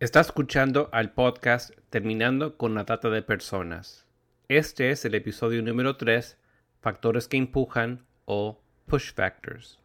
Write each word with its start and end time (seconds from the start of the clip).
Está 0.00 0.20
escuchando 0.20 0.88
al 0.92 1.12
podcast 1.12 1.72
Terminando 1.90 2.56
con 2.56 2.74
la 2.74 2.86
trata 2.86 3.10
de 3.10 3.20
personas. 3.20 4.06
Este 4.48 4.92
es 4.92 5.04
el 5.04 5.14
episodio 5.14 5.62
número 5.62 5.98
3, 5.98 6.38
Factores 6.80 7.28
que 7.28 7.36
empujan 7.36 8.06
o 8.24 8.58
Push 8.86 9.12
Factors. 9.12 9.78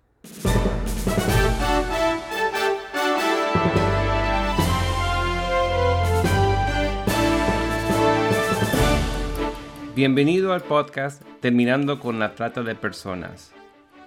Bienvenido 9.97 10.53
al 10.53 10.61
podcast 10.61 11.23
Terminando 11.41 11.99
con 11.99 12.19
la 12.19 12.35
trata 12.35 12.63
de 12.63 12.75
personas. 12.75 13.51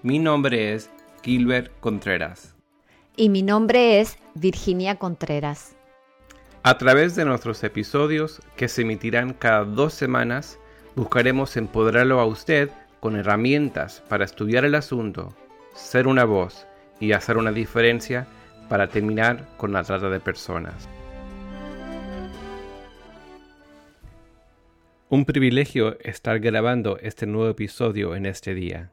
Mi 0.02 0.18
nombre 0.18 0.72
es 0.72 0.88
Gilbert 1.22 1.70
Contreras. 1.80 2.56
Y 3.14 3.29
mi 3.29 3.43
nombre 3.43 4.00
es 4.00 4.16
Virginia 4.34 4.96
Contreras. 4.96 5.78
A 6.64 6.77
través 6.77 7.14
de 7.14 7.25
nuestros 7.25 7.62
episodios, 7.62 8.43
que 8.57 8.68
se 8.68 8.82
emitirán 8.82 9.32
cada 9.32 9.64
dos 9.64 9.94
semanas, 9.94 10.58
buscaremos 10.96 11.57
empoderarlo 11.57 12.21
a 12.21 12.26
usted 12.26 12.71
con 13.00 13.16
herramientas 13.16 14.03
para 14.08 14.25
estudiar 14.25 14.64
el 14.64 14.75
asunto, 14.75 15.35
ser 15.75 16.08
una 16.08 16.25
voz 16.25 16.66
y 16.99 17.13
hacer 17.13 17.36
una 17.36 17.52
diferencia 17.52 18.26
para 18.68 18.89
terminar 18.89 19.46
con 19.57 19.72
la 19.72 19.85
trata 19.85 20.11
de 20.11 20.21
personas. 20.21 20.89
Un 25.08 25.25
privilegio 25.25 25.96
estar 26.00 26.40
grabando 26.40 26.99
este 26.99 27.27
nuevo 27.27 27.49
episodio 27.49 28.14
en 28.14 28.27
este 28.27 28.52
día. 28.54 28.90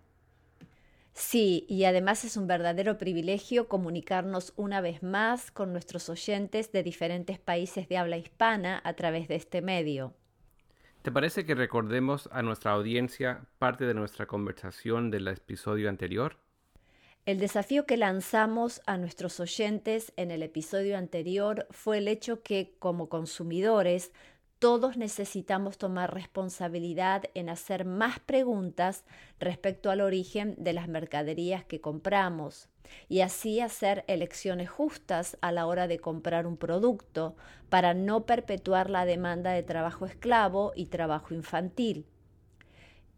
Sí, 1.15 1.65
y 1.69 1.85
además 1.85 2.25
es 2.25 2.35
un 2.35 2.45
verdadero 2.45 2.97
privilegio 2.97 3.69
comunicarnos 3.69 4.51
una 4.57 4.81
vez 4.81 5.01
más 5.01 5.49
con 5.49 5.71
nuestros 5.71 6.09
oyentes 6.09 6.73
de 6.73 6.83
diferentes 6.83 7.39
países 7.39 7.87
de 7.87 7.97
habla 7.97 8.17
hispana 8.17 8.81
a 8.83 8.93
través 8.93 9.29
de 9.29 9.35
este 9.35 9.61
medio. 9.61 10.13
¿Te 11.03 11.13
parece 11.13 11.45
que 11.45 11.55
recordemos 11.55 12.27
a 12.33 12.41
nuestra 12.41 12.73
audiencia 12.73 13.45
parte 13.59 13.85
de 13.85 13.93
nuestra 13.93 14.25
conversación 14.25 15.09
del 15.09 15.29
episodio 15.29 15.87
anterior? 15.87 16.37
El 17.25 17.39
desafío 17.39 17.85
que 17.85 17.95
lanzamos 17.95 18.81
a 18.85 18.97
nuestros 18.97 19.39
oyentes 19.39 20.11
en 20.17 20.31
el 20.31 20.43
episodio 20.43 20.97
anterior 20.97 21.65
fue 21.71 21.99
el 21.99 22.09
hecho 22.09 22.43
que 22.43 22.75
como 22.77 23.07
consumidores 23.07 24.11
todos 24.65 24.97
necesitamos 24.97 25.77
tomar 25.77 26.15
responsabilidad 26.15 27.25
en 27.35 27.49
hacer 27.49 27.85
más 27.85 28.19
preguntas 28.19 29.03
respecto 29.39 29.91
al 29.91 30.01
origen 30.01 30.55
de 30.57 30.73
las 30.73 30.87
mercaderías 30.87 31.63
que 31.63 31.81
compramos 31.81 32.67
y 33.07 33.21
así 33.21 33.59
hacer 33.59 34.03
elecciones 34.07 34.67
justas 34.67 35.37
a 35.41 35.51
la 35.51 35.67
hora 35.67 35.87
de 35.87 35.99
comprar 35.99 36.47
un 36.47 36.57
producto 36.57 37.35
para 37.69 37.93
no 37.93 38.25
perpetuar 38.25 38.89
la 38.89 39.05
demanda 39.05 39.51
de 39.51 39.61
trabajo 39.61 40.07
esclavo 40.07 40.73
y 40.75 40.87
trabajo 40.87 41.35
infantil. 41.35 42.07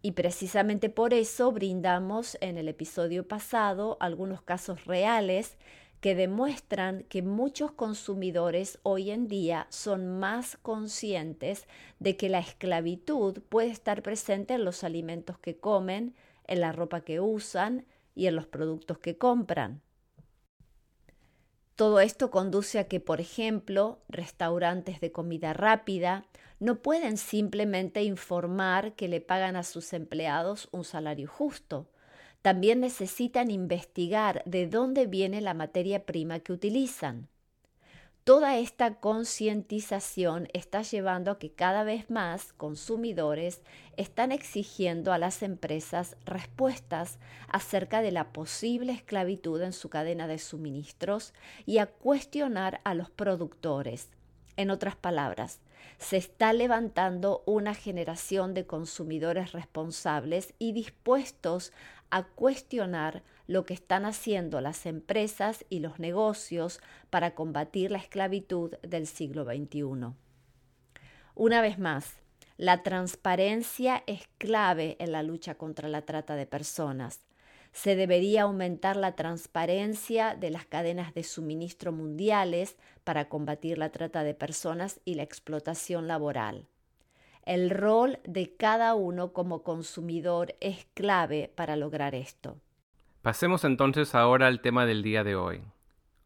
Y 0.02 0.12
precisamente 0.12 0.90
por 0.90 1.14
eso 1.14 1.54
brindamos 1.54 2.38
en 2.42 2.58
el 2.58 2.68
episodio 2.68 3.26
pasado 3.26 3.96
algunos 4.02 4.42
casos 4.42 4.84
reales 4.84 5.58
que 6.00 6.16
demuestran 6.16 7.04
que 7.10 7.22
muchos 7.22 7.72
consumidores 7.72 8.80
hoy 8.84 9.12
en 9.12 9.28
día 9.28 9.68
son 9.70 10.20
más 10.20 10.58
conscientes 10.62 11.68
de 12.00 12.16
que 12.18 12.30
la 12.30 12.40
esclavitud 12.40 13.42
puede 13.50 13.70
estar 13.70 14.04
presente 14.04 14.54
en 14.54 14.64
los 14.64 14.84
alimentos 14.84 15.40
que 15.40 15.58
comen, 15.58 16.16
en 16.46 16.62
la 16.62 16.72
ropa 16.72 17.02
que 17.02 17.20
usan 17.20 17.86
y 18.14 18.28
en 18.28 18.36
los 18.36 18.48
productos 18.48 19.00
que 19.00 19.18
compran. 19.18 19.82
Todo 21.76 22.00
esto 22.00 22.32
conduce 22.32 22.80
a 22.80 22.88
que, 22.88 23.00
por 23.00 23.22
ejemplo, 23.22 24.02
restaurantes 24.10 25.00
de 25.00 25.12
comida 25.12 25.54
rápida 25.54 26.26
no 26.60 26.82
pueden 26.82 27.18
simplemente 27.18 28.02
informar 28.02 28.94
que 28.94 29.08
le 29.08 29.22
pagan 29.22 29.56
a 29.56 29.62
sus 29.62 29.94
empleados 29.94 30.70
un 30.72 30.84
salario 30.84 31.28
justo, 31.28 31.88
también 32.48 32.80
necesitan 32.80 33.52
investigar 33.52 34.42
de 34.46 34.68
dónde 34.68 35.06
viene 35.06 35.42
la 35.42 35.54
materia 35.54 36.06
prima 36.06 36.40
que 36.40 36.54
utilizan. 36.54 37.28
Toda 38.24 38.58
esta 38.58 39.02
concientización 39.02 40.48
está 40.54 40.82
llevando 40.82 41.32
a 41.32 41.40
que 41.40 41.52
cada 41.52 41.84
vez 41.84 42.10
más 42.10 42.54
consumidores 42.54 43.64
están 43.98 44.32
exigiendo 44.32 45.12
a 45.12 45.18
las 45.18 45.44
empresas 45.44 46.16
respuestas 46.24 47.20
acerca 47.50 48.02
de 48.02 48.14
la 48.14 48.32
posible 48.32 48.94
esclavitud 48.94 49.62
en 49.62 49.74
su 49.74 49.90
cadena 49.90 50.26
de 50.26 50.40
suministros 50.40 51.34
y 51.66 51.80
a 51.80 51.88
cuestionar 51.88 52.80
a 52.86 52.94
los 52.94 53.10
productores. 53.10 54.08
En 54.56 54.72
otras 54.72 54.96
palabras, 54.96 55.60
se 56.00 56.18
está 56.18 56.54
levantando 56.54 57.44
una 57.46 57.74
generación 57.74 58.54
de 58.54 58.66
consumidores 58.66 59.52
responsables 59.52 60.54
y 60.60 60.72
dispuestos 60.72 61.74
a 62.10 62.24
cuestionar 62.24 63.24
lo 63.48 63.66
que 63.66 63.74
están 63.74 64.06
haciendo 64.06 64.62
las 64.62 64.86
empresas 64.86 65.66
y 65.70 65.80
los 65.80 66.00
negocios 66.00 66.80
para 67.10 67.34
combatir 67.36 67.92
la 67.92 67.98
esclavitud 67.98 68.76
del 68.82 69.08
siglo 69.08 69.46
XXI. 69.46 70.14
Una 71.36 71.62
vez 71.62 71.80
más, 71.80 72.16
la 72.58 72.82
transparencia 72.82 74.04
es 74.08 74.28
clave 74.38 74.98
en 75.00 75.12
la 75.12 75.24
lucha 75.24 75.56
contra 75.56 75.88
la 75.88 76.02
trata 76.02 76.36
de 76.36 76.48
personas. 76.48 77.22
Se 77.72 77.96
debería 77.96 78.44
aumentar 78.44 78.98
la 78.98 79.16
transparencia 79.16 80.36
de 80.36 80.50
las 80.50 80.66
cadenas 80.66 81.14
de 81.14 81.24
suministro 81.24 81.92
mundiales 81.92 82.76
para 83.04 83.30
combatir 83.30 83.78
la 83.78 83.92
trata 83.92 84.24
de 84.24 84.34
personas 84.34 85.00
y 85.06 85.14
la 85.14 85.24
explotación 85.24 86.08
laboral. 86.08 86.68
El 87.48 87.70
rol 87.70 88.20
de 88.26 88.58
cada 88.58 88.94
uno 88.94 89.32
como 89.32 89.64
consumidor 89.64 90.56
es 90.60 90.86
clave 90.94 91.50
para 91.56 91.78
lograr 91.78 92.14
esto. 92.14 92.58
Pasemos 93.22 93.64
entonces 93.64 94.16
ahora 94.16 94.48
al 94.48 94.60
tema 94.60 94.86
del 94.86 95.02
día 95.02 95.24
de 95.24 95.38
hoy. 95.38 95.62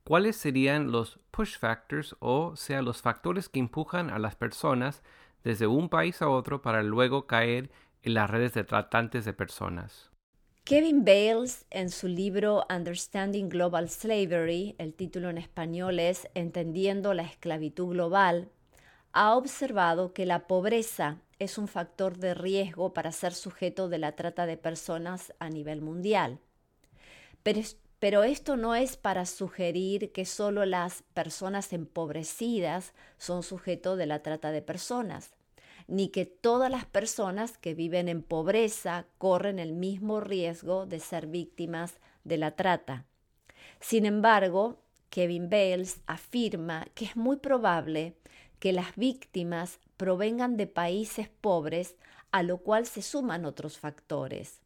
¿Cuáles 0.03 0.35
serían 0.35 0.91
los 0.91 1.19
push 1.29 1.59
factors 1.59 2.15
o 2.21 2.55
sea 2.55 2.81
los 2.81 3.03
factores 3.03 3.49
que 3.49 3.59
empujan 3.59 4.09
a 4.09 4.17
las 4.17 4.35
personas 4.35 5.03
desde 5.43 5.67
un 5.67 5.89
país 5.89 6.23
a 6.23 6.27
otro 6.27 6.63
para 6.63 6.81
luego 6.81 7.27
caer 7.27 7.69
en 8.01 8.15
las 8.15 8.27
redes 8.27 8.55
de 8.55 8.63
tratantes 8.63 9.23
de 9.23 9.33
personas? 9.33 10.09
Kevin 10.63 11.05
Bales, 11.05 11.67
en 11.69 11.91
su 11.91 12.07
libro 12.07 12.65
Understanding 12.67 13.47
Global 13.47 13.91
Slavery, 13.91 14.73
el 14.79 14.95
título 14.95 15.29
en 15.29 15.37
español 15.37 15.99
es 15.99 16.27
Entendiendo 16.33 17.13
la 17.13 17.21
esclavitud 17.21 17.89
global, 17.89 18.49
ha 19.13 19.35
observado 19.35 20.13
que 20.13 20.25
la 20.25 20.47
pobreza 20.47 21.17
es 21.39 21.57
un 21.57 21.67
factor 21.67 22.17
de 22.17 22.33
riesgo 22.33 22.93
para 22.93 23.11
ser 23.11 23.33
sujeto 23.33 23.89
de 23.89 23.97
la 23.97 24.15
trata 24.15 24.45
de 24.45 24.57
personas 24.57 25.33
a 25.39 25.49
nivel 25.49 25.81
mundial. 25.81 26.39
Pero, 27.43 28.23
esto 28.23 28.57
no 28.57 28.75
es 28.75 28.97
para 28.97 29.25
sugerir 29.25 30.11
que 30.11 30.25
solo 30.25 30.65
las 30.65 31.03
personas 31.13 31.73
empobrecidas 31.73 32.93
son 33.17 33.43
sujetos 33.43 33.97
de 33.97 34.05
la 34.05 34.21
trata 34.21 34.51
de 34.51 34.61
personas, 34.61 35.31
ni 35.87 36.09
que 36.09 36.25
todas 36.25 36.69
las 36.69 36.85
personas 36.85 37.57
que 37.57 37.73
viven 37.73 38.07
en 38.07 38.21
pobreza 38.21 39.05
corren 39.17 39.59
el 39.59 39.73
mismo 39.73 40.19
riesgo 40.19 40.85
de 40.85 40.99
ser 40.99 41.27
víctimas 41.27 41.99
de 42.23 42.37
la 42.37 42.51
trata. 42.51 43.05
Sin 43.79 44.05
embargo, 44.05 44.77
Kevin 45.09 45.49
Bales 45.49 46.01
afirma 46.05 46.85
que 46.93 47.05
es 47.05 47.15
muy 47.15 47.37
probable 47.37 48.15
que 48.61 48.71
las 48.73 48.95
víctimas 48.95 49.79
provengan 49.97 50.55
de 50.55 50.67
países 50.67 51.29
pobres, 51.41 51.95
a 52.31 52.43
lo 52.43 52.59
cual 52.59 52.85
se 52.85 53.01
suman 53.01 53.43
otros 53.43 53.79
factores. 53.79 54.61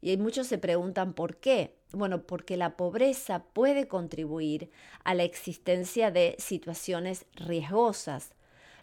Y 0.00 0.16
muchos 0.16 0.46
se 0.46 0.56
preguntan 0.56 1.12
por 1.12 1.36
qué. 1.36 1.76
Bueno, 1.92 2.22
porque 2.22 2.56
la 2.56 2.74
pobreza 2.78 3.44
puede 3.52 3.86
contribuir 3.86 4.70
a 5.04 5.14
la 5.14 5.24
existencia 5.24 6.10
de 6.10 6.36
situaciones 6.38 7.26
riesgosas, 7.34 8.32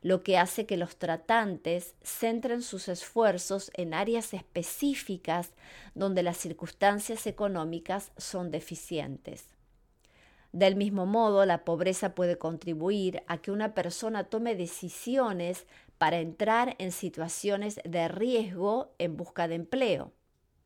lo 0.04 0.22
que 0.22 0.38
hace 0.38 0.68
que 0.68 0.78
los 0.78 0.98
tratantes 0.98 1.96
centren 2.04 2.62
sus 2.62 2.88
esfuerzos 2.88 3.72
en 3.74 3.96
áreas 3.96 4.36
específicas 4.36 5.54
donde 5.96 6.22
las 6.22 6.38
circunstancias 6.38 7.26
económicas 7.26 8.12
son 8.18 8.52
deficientes. 8.52 9.55
Del 10.56 10.78
mismo 10.78 11.06
modo, 11.06 11.46
la 11.46 11.66
pobreza 11.66 12.16
puede 12.16 12.38
contribuir 12.38 13.24
a 13.28 13.40
que 13.40 13.52
una 13.52 13.74
persona 13.74 14.24
tome 14.24 14.56
decisiones 14.56 15.68
para 15.98 16.20
entrar 16.20 16.76
en 16.80 16.94
situaciones 16.94 17.82
de 17.84 18.08
riesgo 18.08 18.96
en 18.98 19.18
busca 19.18 19.50
de 19.50 19.56
empleo. 19.56 20.14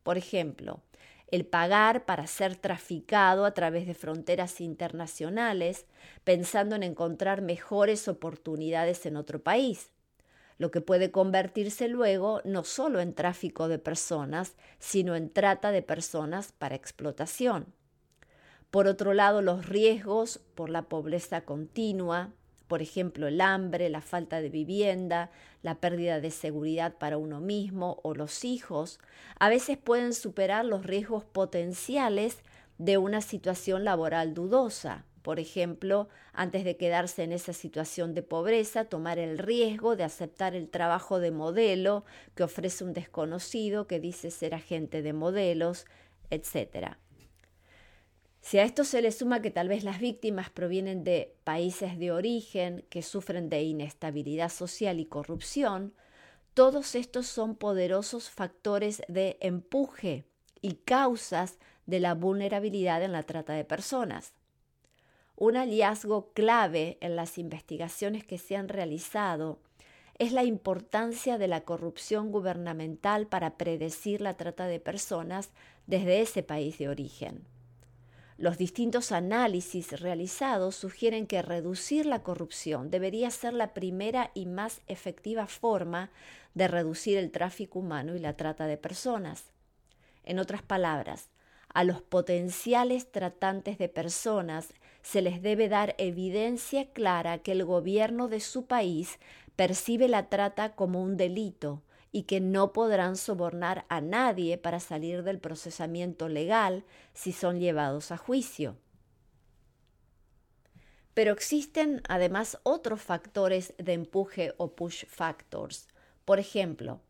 Por 0.03 0.19
ejemplo, 0.19 0.83
el 1.31 1.44
pagar 1.47 2.06
para 2.06 2.27
ser 2.27 2.56
traficado 2.56 3.45
a 3.45 3.56
través 3.56 3.88
de 3.88 3.95
fronteras 3.95 4.62
internacionales, 4.62 5.88
pensando 6.24 6.75
en 6.75 6.83
encontrar 6.83 7.41
mejores 7.41 8.07
oportunidades 8.07 9.07
en 9.07 9.15
otro 9.15 9.41
país, 9.41 9.89
lo 10.59 10.69
que 10.69 10.81
puede 10.81 11.09
convertirse 11.09 11.88
luego 11.88 12.41
no 12.45 12.63
solo 12.63 13.00
en 13.00 13.15
tráfico 13.15 13.68
de 13.68 13.80
personas, 13.80 14.56
sino 14.77 15.15
en 15.15 15.31
trata 15.31 15.71
de 15.71 15.81
personas 15.81 16.51
para 16.51 16.75
explotación. 16.75 17.74
Por 18.71 18.86
otro 18.86 19.16
lado, 19.16 19.42
los 19.42 19.68
riesgos 19.68 20.39
por 20.54 20.69
la 20.69 20.83
pobreza 20.83 21.42
continua, 21.42 22.30
por 22.68 22.83
ejemplo 22.83 23.27
el 23.27 23.42
hambre, 23.42 23.89
la 23.89 24.01
falta 24.01 24.42
de 24.42 24.50
vivienda, 24.50 25.31
la 25.63 25.75
pérdida 25.75 26.21
de 26.21 26.30
seguridad 26.30 26.94
para 26.94 27.18
uno 27.18 27.42
mismo 27.42 28.00
o 28.04 28.13
los 28.13 28.45
hijos, 28.45 29.00
a 29.39 29.50
veces 29.50 29.80
pueden 29.80 30.13
superar 30.13 30.66
los 30.66 30.86
riesgos 30.86 31.25
potenciales 31.25 32.44
de 32.77 33.00
una 33.00 33.21
situación 33.21 33.83
laboral 33.86 34.36
dudosa. 34.36 35.04
Por 35.24 35.39
ejemplo, 35.39 36.07
antes 36.31 36.63
de 36.63 36.77
quedarse 36.77 37.24
en 37.24 37.31
esa 37.31 37.54
situación 37.54 38.13
de 38.13 38.22
pobreza, 38.22 38.86
tomar 38.86 39.18
el 39.18 39.39
riesgo 39.39 39.95
de 39.95 40.04
aceptar 40.04 40.56
el 40.56 40.69
trabajo 40.69 41.19
de 41.19 41.31
modelo 41.31 42.06
que 42.36 42.44
ofrece 42.44 42.83
un 42.83 42.94
desconocido 42.94 43.88
que 43.88 44.00
dice 44.00 44.30
ser 44.30 44.54
agente 44.54 45.01
de 45.01 45.13
modelos, 45.13 45.88
etc. 46.30 46.98
Si 48.41 48.57
a 48.57 48.63
esto 48.63 48.83
se 48.83 49.01
le 49.01 49.12
suma 49.12 49.41
que 49.41 49.51
tal 49.51 49.68
vez 49.68 49.83
las 49.83 50.00
víctimas 50.00 50.50
provienen 50.50 51.03
de 51.03 51.36
países 51.44 52.00
de 52.00 52.12
origen 52.12 52.86
que 52.89 53.01
sufren 53.01 53.50
de 53.50 53.63
inestabilidad 53.63 54.50
social 54.50 55.00
y 55.00 55.06
corrupción, 55.06 55.94
todos 56.53 56.95
estos 56.95 57.27
son 57.27 57.56
poderosos 57.56 58.30
factores 58.30 59.01
de 59.07 59.38
empuje 59.41 60.25
y 60.62 60.75
causas 60.75 61.57
de 61.86 62.00
la 62.00 62.15
vulnerabilidad 62.15 63.03
en 63.03 63.12
la 63.12 63.24
trata 63.24 63.53
de 63.53 63.65
personas. 63.65 64.33
Un 65.36 65.56
hallazgo 65.56 66.31
clave 66.33 66.97
en 67.01 67.15
las 67.15 67.38
investigaciones 67.38 68.25
que 68.25 68.38
se 68.38 68.56
han 68.56 68.68
realizado 68.68 69.59
es 70.18 70.33
la 70.33 70.44
importancia 70.44 71.38
de 71.38 71.47
la 71.47 71.62
corrupción 71.62 72.31
gubernamental 72.31 73.25
para 73.27 73.57
predecir 73.57 74.19
la 74.19 74.36
trata 74.36 74.68
de 74.68 74.81
personas 74.81 75.51
desde 75.88 76.21
ese 76.21 76.44
país 76.44 76.77
de 76.77 76.89
origen. 76.89 77.45
Los 78.39 78.57
distintos 78.57 79.12
análisis 79.12 80.00
realizados 80.00 80.74
sugieren 80.74 81.27
que 81.27 81.41
reducir 81.41 82.06
la 82.06 82.24
corrupción 82.24 82.89
debería 82.89 83.31
ser 83.31 83.53
la 83.53 83.74
primera 83.74 84.31
y 84.33 84.45
más 84.45 84.80
efectiva 84.88 85.45
forma 85.45 86.09
de 86.53 86.69
reducir 86.69 87.18
el 87.18 87.31
tráfico 87.31 87.80
humano 87.80 88.15
y 88.15 88.19
la 88.19 88.38
trata 88.38 88.65
de 88.65 88.77
personas. 88.77 89.51
En 90.24 90.39
otras 90.39 90.62
palabras, 90.62 91.27
a 91.74 91.83
los 91.83 92.01
potenciales 92.01 93.12
tratantes 93.12 93.77
de 93.77 93.89
personas 93.89 94.69
se 95.01 95.21
les 95.21 95.41
debe 95.41 95.68
dar 95.68 95.95
evidencia 95.97 96.86
clara 96.94 97.39
que 97.39 97.51
el 97.51 97.65
gobierno 97.65 98.30
de 98.30 98.39
su 98.39 98.68
país 98.68 99.19
percibe 99.57 100.07
la 100.07 100.30
trata 100.30 100.75
como 100.77 101.03
un 101.03 101.18
delito 101.18 101.83
y 102.12 102.24
que 102.24 102.40
no 102.40 102.74
podrán 102.74 103.16
sobornar 103.16 103.86
a 103.90 104.02
nadie 104.02 104.58
para 104.58 104.80
salir 104.80 105.24
del 105.24 105.40
procesamiento 105.40 106.28
legal 106.28 106.84
si 107.14 107.32
son 107.32 107.60
llevados 107.60 108.12
a 108.12 108.18
juicio. 108.18 108.78
Pero 111.14 111.34
existen 111.34 112.02
además 112.08 112.60
otros 112.64 113.02
factores 113.02 113.74
de 113.78 113.94
empuje 113.94 114.54
o 114.58 114.76
push 114.76 115.06
factors. 115.06 115.88
Por 116.26 116.40
ejemplo, 116.40 117.02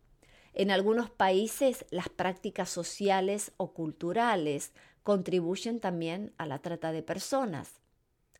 en 0.53 0.71
algunos 0.71 1.09
países 1.09 1.85
las 1.91 2.09
prácticas 2.09 2.69
sociales 2.69 3.51
o 3.57 3.73
culturales 3.73 4.73
contribuyen 5.03 5.79
también 5.79 6.33
a 6.37 6.45
la 6.45 6.59
trata 6.59 6.91
de 6.91 7.03
personas. 7.03 7.79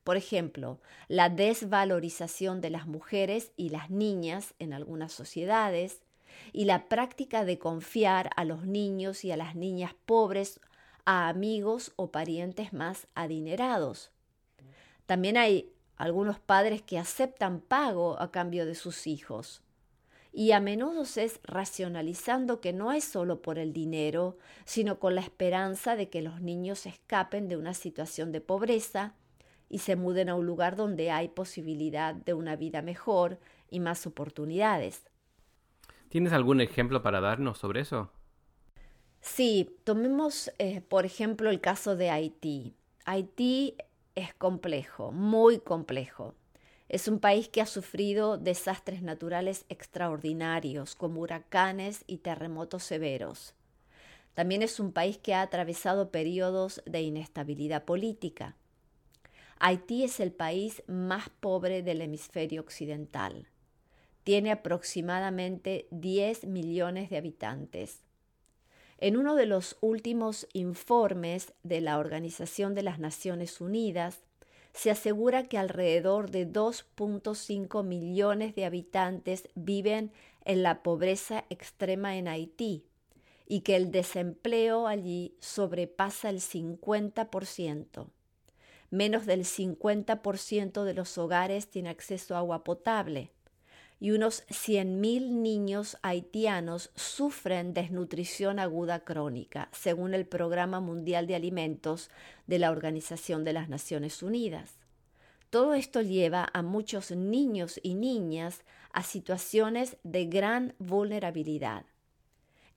Por 0.04 0.18
ejemplo, 0.18 0.80
la 1.08 1.30
desvalorización 1.30 2.62
de 2.62 2.72
las 2.72 2.88
mujeres 2.88 3.52
y 3.56 3.70
las 3.70 3.90
niñas 3.90 4.56
en 4.60 4.74
algunas 4.74 5.12
sociedades, 5.12 6.02
y 6.52 6.66
la 6.66 6.88
práctica 6.88 7.46
de 7.46 7.60
confiar 7.60 8.30
a 8.36 8.46
los 8.46 8.66
niños 8.66 9.24
y 9.24 9.32
a 9.32 9.38
las 9.38 9.56
niñas 9.56 9.96
pobres 10.06 10.60
a 11.06 11.30
amigos 11.30 11.92
o 11.96 12.12
parientes 12.12 12.74
más 12.74 13.08
adinerados. 13.16 14.12
También 15.06 15.38
hay 15.38 15.72
algunos 15.96 16.40
padres 16.40 16.82
que 16.82 16.98
aceptan 16.98 17.62
pago 17.62 18.20
a 18.22 18.32
cambio 18.32 18.66
de 18.66 18.76
sus 18.76 19.08
hijos. 19.08 19.62
Y 20.32 20.52
a 20.52 20.60
menudo 20.60 21.02
es 21.02 21.40
racionalizando 21.44 22.62
que 22.62 22.72
no 22.72 22.92
es 22.92 23.04
solo 23.04 23.42
por 23.42 23.58
el 23.58 23.74
dinero, 23.74 24.38
sino 24.66 25.00
con 25.00 25.16
la 25.16 25.22
esperanza 25.22 25.96
de 25.96 26.10
que 26.10 26.22
los 26.22 26.42
niños 26.42 26.86
escapen 26.86 27.48
de 27.48 27.58
una 27.58 27.74
situación 27.74 28.32
de 28.32 28.40
pobreza 28.40 29.16
y 29.68 29.80
se 29.80 29.96
muden 29.96 30.30
a 30.30 30.36
un 30.36 30.46
lugar 30.46 30.76
donde 30.76 31.12
hay 31.12 31.28
posibilidad 31.28 32.14
de 32.14 32.34
una 32.34 32.56
vida 32.56 32.82
mejor 32.82 33.40
y 33.70 33.80
más 33.80 34.06
oportunidades. 34.06 35.09
¿Tienes 36.10 36.34
algún 36.34 36.60
ejemplo 36.60 37.04
para 37.04 37.22
darnos 37.22 37.60
sobre 37.60 37.82
eso? 37.82 38.12
Sí, 39.22 39.78
tomemos 39.84 40.52
eh, 40.58 40.82
por 40.82 41.06
ejemplo 41.06 41.52
el 41.52 41.62
caso 41.62 41.96
de 41.96 42.10
Haití. 42.10 42.74
Haití 43.06 43.76
es 44.16 44.34
complejo, 44.34 45.12
muy 45.12 45.60
complejo. 45.60 46.34
Es 46.88 47.08
un 47.08 47.20
país 47.20 47.48
que 47.48 47.62
ha 47.62 47.68
sufrido 47.68 48.40
desastres 48.40 49.04
naturales 49.04 49.66
extraordinarios, 49.70 50.96
como 50.96 51.22
huracanes 51.22 52.04
y 52.08 52.18
terremotos 52.18 52.84
severos. 52.84 53.54
También 54.34 54.64
es 54.64 54.80
un 54.80 54.92
país 54.92 55.20
que 55.20 55.36
ha 55.36 55.44
atravesado 55.44 56.10
periodos 56.10 56.82
de 56.88 57.02
inestabilidad 57.02 57.86
política. 57.86 58.56
Haití 59.60 60.04
es 60.04 60.20
el 60.20 60.32
país 60.32 60.82
más 60.88 61.30
pobre 61.30 61.84
del 61.84 62.02
hemisferio 62.02 62.62
occidental 62.62 63.48
tiene 64.30 64.52
aproximadamente 64.52 65.88
10 65.90 66.46
millones 66.46 67.10
de 67.10 67.18
habitantes. 67.18 68.04
En 69.00 69.18
uno 69.18 69.34
de 69.34 69.48
los 69.48 69.76
últimos 69.82 70.48
informes 70.54 71.54
de 71.64 71.82
la 71.82 71.98
Organización 71.98 72.76
de 72.76 72.84
las 72.84 73.00
Naciones 73.00 73.60
Unidas, 73.60 74.20
se 74.72 74.92
asegura 74.92 75.48
que 75.48 75.58
alrededor 75.58 76.30
de 76.30 76.48
2.5 76.48 77.84
millones 77.84 78.54
de 78.54 78.66
habitantes 78.66 79.50
viven 79.56 80.12
en 80.46 80.62
la 80.62 80.84
pobreza 80.84 81.46
extrema 81.50 82.16
en 82.16 82.28
Haití 82.28 82.86
y 83.48 83.62
que 83.62 83.78
el 83.78 83.90
desempleo 83.90 84.86
allí 84.86 85.34
sobrepasa 85.40 86.30
el 86.30 86.40
50%. 86.40 88.06
Menos 88.92 89.26
del 89.26 89.44
50% 89.44 90.84
de 90.84 90.94
los 90.94 91.18
hogares 91.18 91.68
tiene 91.68 91.90
acceso 91.90 92.36
a 92.36 92.38
agua 92.38 92.64
potable 92.64 93.32
y 94.00 94.12
unos 94.12 94.46
100.000 94.48 95.30
niños 95.30 95.98
haitianos 96.02 96.92
sufren 96.96 97.74
desnutrición 97.74 98.60
aguda 98.60 99.04
crónica, 99.04 99.70
según 99.72 100.14
el 100.14 100.26
Programa 100.26 100.80
Mundial 100.80 101.28
de 101.28 101.36
Alimentos 101.36 102.10
de 102.48 102.60
la 102.60 102.72
Organización 102.72 103.44
de 103.44 103.54
las 103.54 103.70
Naciones 103.70 104.24
Unidas. 104.24 104.80
Todo 105.50 105.74
esto 105.74 106.02
lleva 106.02 106.48
a 106.54 106.62
muchos 106.62 107.12
niños 107.12 107.80
y 107.82 107.96
niñas 107.96 108.64
a 108.94 109.04
situaciones 109.04 109.98
de 110.04 110.26
gran 110.26 110.76
vulnerabilidad. 110.78 111.86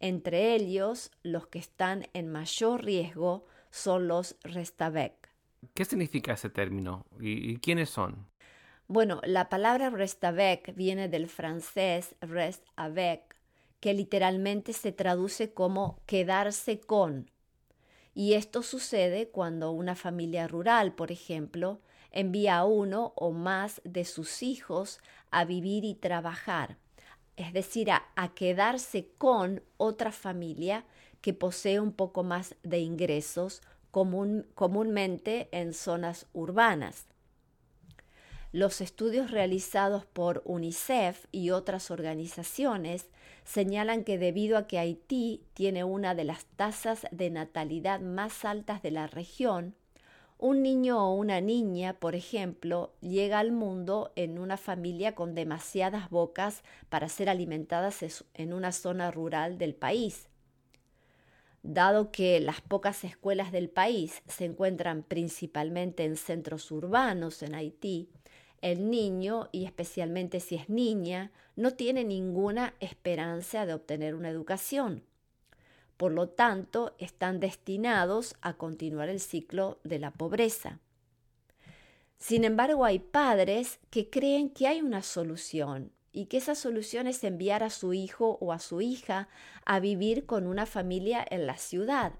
Entre 0.01 0.55
ellos, 0.55 1.13
los 1.23 1.47
que 1.47 1.59
están 1.59 2.07
en 2.13 2.33
mayor 2.33 2.85
riesgo 2.85 3.47
son 3.71 4.09
los 4.09 4.37
Restavec. 4.43 5.29
¿Qué 5.75 5.85
significa 5.85 6.33
ese 6.33 6.51
término 6.51 7.07
y, 7.21 7.59
quiénes 7.59 7.91
son? 7.91 8.27
Bueno, 8.89 9.21
la 9.25 9.49
palabra 9.49 9.91
restavec 9.91 10.75
viene 10.75 11.09
del 11.09 11.29
francés 11.29 12.15
rest 12.21 12.65
avec, 12.77 13.37
que 13.81 13.95
literalmente 13.95 14.73
se 14.73 14.93
traduce 14.93 15.53
como 15.53 15.99
quedarse 16.07 16.79
con. 16.79 17.31
Y 18.15 18.35
esto 18.35 18.63
sucede 18.63 19.29
cuando 19.29 19.73
una 19.73 19.97
familia 19.97 20.47
rural, 20.47 20.95
por 20.95 21.11
ejemplo, 21.11 21.81
envía 22.11 22.59
a 22.59 22.65
uno 22.65 23.13
o 23.17 23.33
más 23.33 23.81
de 23.85 24.05
sus 24.05 24.43
hijos 24.43 25.01
a 25.31 25.45
vivir 25.45 25.85
y 25.85 25.95
trabajar, 25.95 26.77
es 27.37 27.53
decir, 27.53 27.91
a, 27.91 28.05
quedarse 28.35 29.09
con 29.19 29.63
otra 29.79 30.13
familia 30.13 30.85
que 31.23 31.33
posee 31.33 31.81
un 31.81 31.93
poco 31.93 32.23
más 32.23 32.55
de 32.63 32.81
ingresos 32.81 33.63
comúnmente 33.91 35.49
en 35.53 35.73
zonas 35.73 36.27
urbanas. 36.33 37.07
Los 38.53 38.83
estudios 38.83 39.31
realizados 39.31 40.05
por 40.05 40.43
UNICEF 40.45 41.25
y 41.33 41.51
otras 41.51 41.91
organizaciones 41.91 43.09
señalan 43.45 44.05
que 44.05 44.19
debido 44.19 44.59
a 44.59 44.67
que 44.67 44.79
Haití 44.79 45.43
tiene 45.55 45.85
una 45.85 46.15
de 46.15 46.25
las 46.25 46.45
tasas 46.45 47.07
de 47.11 47.31
natalidad 47.31 48.01
más 48.01 48.45
altas 48.45 48.83
de 48.83 48.91
la 48.91 49.07
región, 49.07 49.75
un 50.37 50.63
niño 50.63 51.03
o 51.03 51.15
una 51.15 51.41
niña, 51.41 51.95
por 51.95 52.15
ejemplo, 52.15 52.93
llega 53.01 53.39
al 53.39 53.53
mundo 53.53 54.13
en 54.17 54.39
una 54.39 54.59
familia 54.59 55.15
con 55.15 55.35
demasiadas 55.35 56.11
bocas 56.11 56.63
para 56.91 57.09
ser 57.09 57.31
alimentadas 57.31 58.25
en 58.35 58.53
una 58.53 58.73
zona 58.73 59.11
rural 59.11 59.57
del 59.57 59.75
país. 59.75 60.29
Dado 61.63 62.11
que 62.11 62.39
las 62.41 62.61
pocas 62.61 63.03
escuelas 63.05 63.51
del 63.51 63.71
país 63.71 64.21
se 64.27 64.45
encuentran 64.45 65.05
principalmente 65.05 66.05
en 66.05 66.17
centros 66.17 66.71
urbanos 66.71 67.43
en 67.43 67.55
Haití, 67.55 68.11
el 68.63 68.91
niño, 68.91 69.49
y 69.53 69.67
especialmente 69.67 70.41
si 70.41 70.55
es 70.55 70.69
niña, 70.69 71.31
no 71.57 71.73
tiene 71.73 72.05
ninguna 72.05 72.75
esperanza 72.81 73.67
de 73.67 73.75
obtener 73.75 74.15
una 74.15 74.31
educación. 74.31 75.05
Por 75.97 76.13
lo 76.13 76.29
tanto, 76.29 76.95
están 76.99 77.39
destinados 77.39 78.35
a 78.41 78.55
continuar 78.55 79.09
el 79.09 79.21
ciclo 79.21 79.79
de 79.85 79.99
la 79.99 80.11
pobreza. 80.11 80.81
Sin 82.19 82.45
embargo, 82.45 82.85
hay 82.85 82.99
padres 82.99 83.81
que 83.91 84.09
creen 84.09 84.49
que 84.49 84.67
hay 84.67 84.81
una 84.81 85.03
solución 85.03 85.93
y 86.13 86.27
que 86.27 86.39
esa 86.39 86.55
solución 86.55 87.07
es 87.07 87.23
enviar 87.25 87.63
a 87.63 87.71
su 87.71 87.93
hijo 87.93 88.39
o 88.41 88.53
a 88.53 88.59
su 88.59 88.81
hija 88.81 89.29
a 89.65 89.81
vivir 89.81 90.25
con 90.25 90.47
una 90.47 90.67
familia 90.67 91.27
en 91.31 91.47
la 91.47 91.57
ciudad 91.57 92.15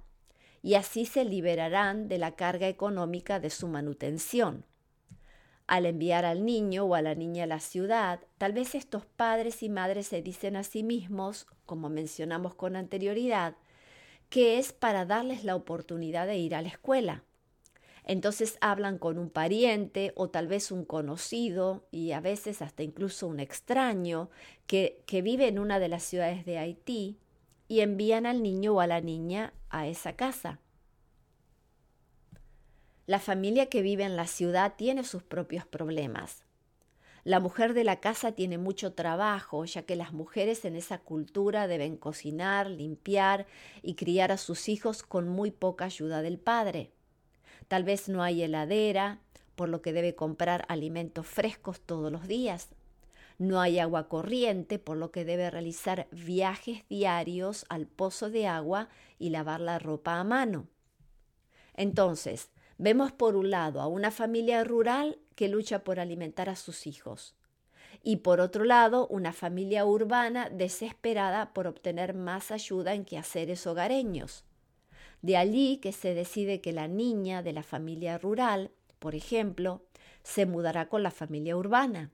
y 0.63 0.75
así 0.75 1.07
se 1.07 1.25
liberarán 1.25 2.09
de 2.09 2.19
la 2.19 2.37
carga 2.37 2.69
económica 2.69 3.41
de 3.41 3.51
su 3.51 3.69
manutención. 3.69 4.65
Al 5.73 5.87
enviar 5.87 6.27
al 6.27 6.45
niño 6.45 6.85
o 6.85 6.95
a 6.95 7.01
la 7.01 7.15
niña 7.15 7.45
a 7.45 7.47
la 7.47 7.59
ciudad, 7.59 8.21
tal 8.37 8.53
vez 8.53 8.75
estos 8.75 9.07
padres 9.07 9.63
y 9.63 9.71
madres 9.71 10.07
se 10.07 10.21
dicen 10.21 10.55
a 10.55 10.65
sí 10.65 10.83
mismos, 10.83 11.47
como 11.65 11.89
mencionamos 11.89 12.55
con 12.55 12.77
anterioridad, 12.77 13.57
que 14.29 14.59
es 14.59 14.75
para 14.75 15.07
darles 15.07 15.45
la 15.45 15.57
oportunidad 15.57 16.27
de 16.27 16.37
ir 16.37 16.55
a 16.55 16.61
la 16.61 16.69
escuela. 16.69 17.25
Entonces 18.05 18.59
hablan 18.61 18.99
con 18.99 19.17
un 19.17 19.31
pariente 19.31 20.13
o 20.15 20.29
tal 20.29 20.47
vez 20.47 20.73
un 20.73 20.85
conocido 20.85 21.87
y 21.91 22.13
a 22.13 22.21
veces 22.21 22.61
hasta 22.61 22.83
incluso 22.83 23.27
un 23.27 23.41
extraño 23.41 24.29
que, 24.67 25.03
vive 25.25 25.49
en 25.49 25.59
una 25.59 25.79
de 25.79 25.89
las 25.89 26.03
ciudades 26.03 26.45
de 26.45 26.59
Haití 26.59 27.17
y 27.67 27.81
envían 27.81 28.27
al 28.27 28.43
niño 28.43 28.75
o 28.75 28.81
a 28.81 28.87
la 28.87 29.01
niña 29.01 29.55
a 29.71 29.87
esa 29.87 30.17
casa. 30.17 30.61
La 33.13 33.19
familia 33.19 33.67
que 33.67 33.83
vive 33.83 34.05
en 34.05 34.17
la 34.17 34.27
ciudad 34.27 34.73
tiene 34.75 35.05
sus 35.05 35.23
propios 35.23 35.67
problemas. 35.67 36.45
La 37.25 37.41
mujer 37.41 37.75
de 37.75 37.85
la 37.85 38.01
casa 38.01 38.33
tiene 38.33 38.57
mucho 38.57 38.95
trabajo, 38.95 39.67
ya 39.67 39.83
que 39.83 39.97
las 39.97 40.15
mujeres 40.15 40.65
en 40.65 40.77
esa 40.77 40.97
cultura 40.97 41.67
deben 41.67 41.99
cocinar, 41.99 42.71
limpiar 42.71 43.47
y 43.83 43.97
criar 43.97 44.33
a 44.33 44.39
sus 44.39 44.71
hijos 44.71 45.03
con 45.03 45.29
muy 45.29 45.51
poca 45.51 45.85
ayuda 45.85 46.23
del 46.23 46.39
padre. 46.39 46.91
Tal 47.69 47.85
vez 47.85 48.09
no 48.09 48.23
hay 48.23 48.45
heladera, 48.45 49.21
por 49.57 49.69
lo 49.69 49.83
que 49.83 49.93
debe 49.93 50.15
comprar 50.15 50.65
alimentos 50.69 51.27
frescos 51.27 51.83
todos 51.83 52.11
los 52.11 52.27
días. 52.27 52.71
No 53.37 53.61
hay 53.61 53.79
agua 53.79 54.09
corriente, 54.09 54.79
por 54.79 54.97
lo 54.97 55.11
que 55.11 55.27
debe 55.27 55.51
realizar 55.51 56.09
viajes 56.13 56.89
diarios 56.89 57.67
al 57.69 57.87
pozo 57.87 58.31
de 58.31 58.47
agua 58.47 58.89
y 59.19 59.29
lavar 59.29 59.61
la 59.61 59.79
ropa 59.79 60.19
a 60.19 60.25
mano. 60.25 60.67
Entonces, 61.75 62.49
vemos 62.83 63.13
por 63.13 63.37
un 63.37 63.53
lado 63.53 63.81
a 63.81 63.87
una 63.87 64.11
familia 64.11 64.65
rural 64.65 65.21
que 65.37 65.49
lucha 65.49 65.85
por 65.85 66.01
alimentar 66.01 66.51
a 66.51 66.57
sus 66.57 66.89
hijos 66.89 67.37
y 68.03 68.17
por 68.17 68.41
otro 68.41 68.65
lado 68.65 69.07
una 69.07 69.33
familia 69.33 69.87
urbana 69.87 70.51
desesperada 70.51 71.53
por 71.53 71.69
obtener 71.69 72.13
más 72.13 72.51
ayuda 72.51 72.95
en 72.95 73.05
quehaceres 73.05 73.69
hogareños. 73.69 74.45
De 75.21 75.37
allí 75.37 75.77
que 75.77 75.93
se 75.93 76.13
decide 76.13 76.61
que 76.61 76.73
la 76.73 76.89
niña 76.89 77.45
de 77.45 77.53
la 77.53 77.63
familia 77.63 78.19
rural, 78.19 78.73
por 78.99 79.15
ejemplo, 79.15 79.85
se 80.25 80.45
mudará 80.45 80.89
con 80.89 81.05
la 81.05 81.13
familia 81.13 81.57
urbana. 81.57 82.11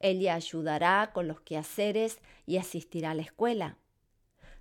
Ella 0.00 0.34
ayudará 0.34 1.12
con 1.12 1.28
los 1.28 1.40
quehaceres 1.42 2.18
y 2.46 2.56
asistirá 2.56 3.12
a 3.12 3.14
la 3.14 3.22
escuela. 3.22 3.76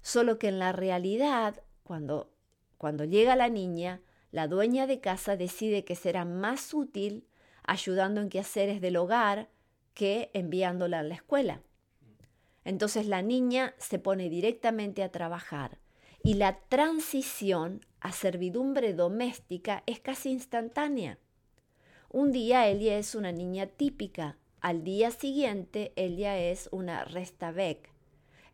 Solo 0.04 0.38
que 0.38 0.50
en 0.50 0.60
la 0.60 0.74
realidad, 0.74 1.64
cuando, 1.84 2.30
cuando 2.78 3.04
llega 3.04 3.36
la 3.36 3.50
niña, 3.50 4.00
la 4.32 4.48
dueña 4.48 4.88
de 4.88 5.00
casa 5.00 5.38
decide 5.38 5.86
que 5.86 5.96
será 5.96 6.26
más 6.26 6.74
útil 6.74 7.26
ayudando 7.64 8.22
en 8.22 8.30
quehaceres 8.30 8.82
del 8.82 8.98
hogar 8.98 9.50
que 9.94 10.30
enviándola 10.34 11.00
a 11.00 11.04
la 11.04 11.16
escuela. 11.16 11.62
Entonces 12.64 13.08
la 13.08 13.22
niña 13.22 13.74
se 13.78 14.00
pone 14.00 14.30
directamente 14.30 15.04
a 15.04 15.12
trabajar 15.12 15.80
y 16.24 16.34
la 16.34 16.60
transición 16.68 17.86
a 18.02 18.12
servidumbre 18.12 18.94
doméstica 18.94 19.84
es 19.86 20.00
casi 20.00 20.32
instantánea. 20.32 21.20
Un 22.10 22.32
día 22.32 22.68
ella 22.68 22.98
es 22.98 23.16
una 23.16 23.32
niña 23.32 23.68
típica, 23.68 24.38
al 24.60 24.84
día 24.84 25.12
siguiente 25.12 25.94
ella 25.96 26.38
es 26.38 26.68
una 26.72 27.06
restavec. 27.06 27.90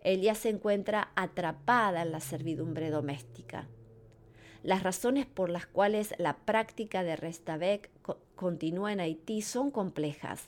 Ella 0.02 0.36
se 0.36 0.50
encuentra 0.50 1.12
atrapada 1.16 2.02
en 2.02 2.12
la 2.12 2.20
servidumbre 2.20 2.90
doméstica. 2.90 3.68
Las 4.64 4.82
razones 4.82 5.26
por 5.26 5.50
las 5.50 5.66
cuales 5.66 6.16
la 6.18 6.38
práctica 6.38 7.04
de 7.04 7.18
restavec 7.18 7.90
continúa 8.36 8.94
en 8.94 9.02
Haití 9.02 9.42
son 9.42 9.72
complejas, 9.72 10.48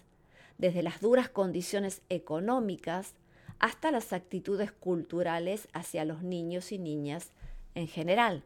desde 0.57 0.83
las 0.83 1.01
duras 1.01 1.27
condiciones 1.27 2.01
económicas 2.07 3.13
hasta 3.59 3.91
las 3.91 4.13
actitudes 4.13 4.71
culturales 4.71 5.67
hacia 5.73 6.05
los 6.05 6.23
niños 6.23 6.71
y 6.71 6.79
niñas 6.79 7.31
en 7.73 7.89
general. 7.89 8.43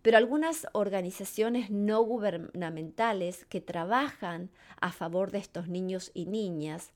Pero 0.00 0.16
algunas 0.16 0.66
organizaciones 0.72 1.70
no 1.70 2.00
gubernamentales 2.00 3.44
que 3.44 3.60
trabajan 3.60 4.48
a 4.80 4.90
favor 4.90 5.32
de 5.32 5.38
estos 5.38 5.68
niños 5.68 6.12
y 6.14 6.24
niñas 6.24 6.92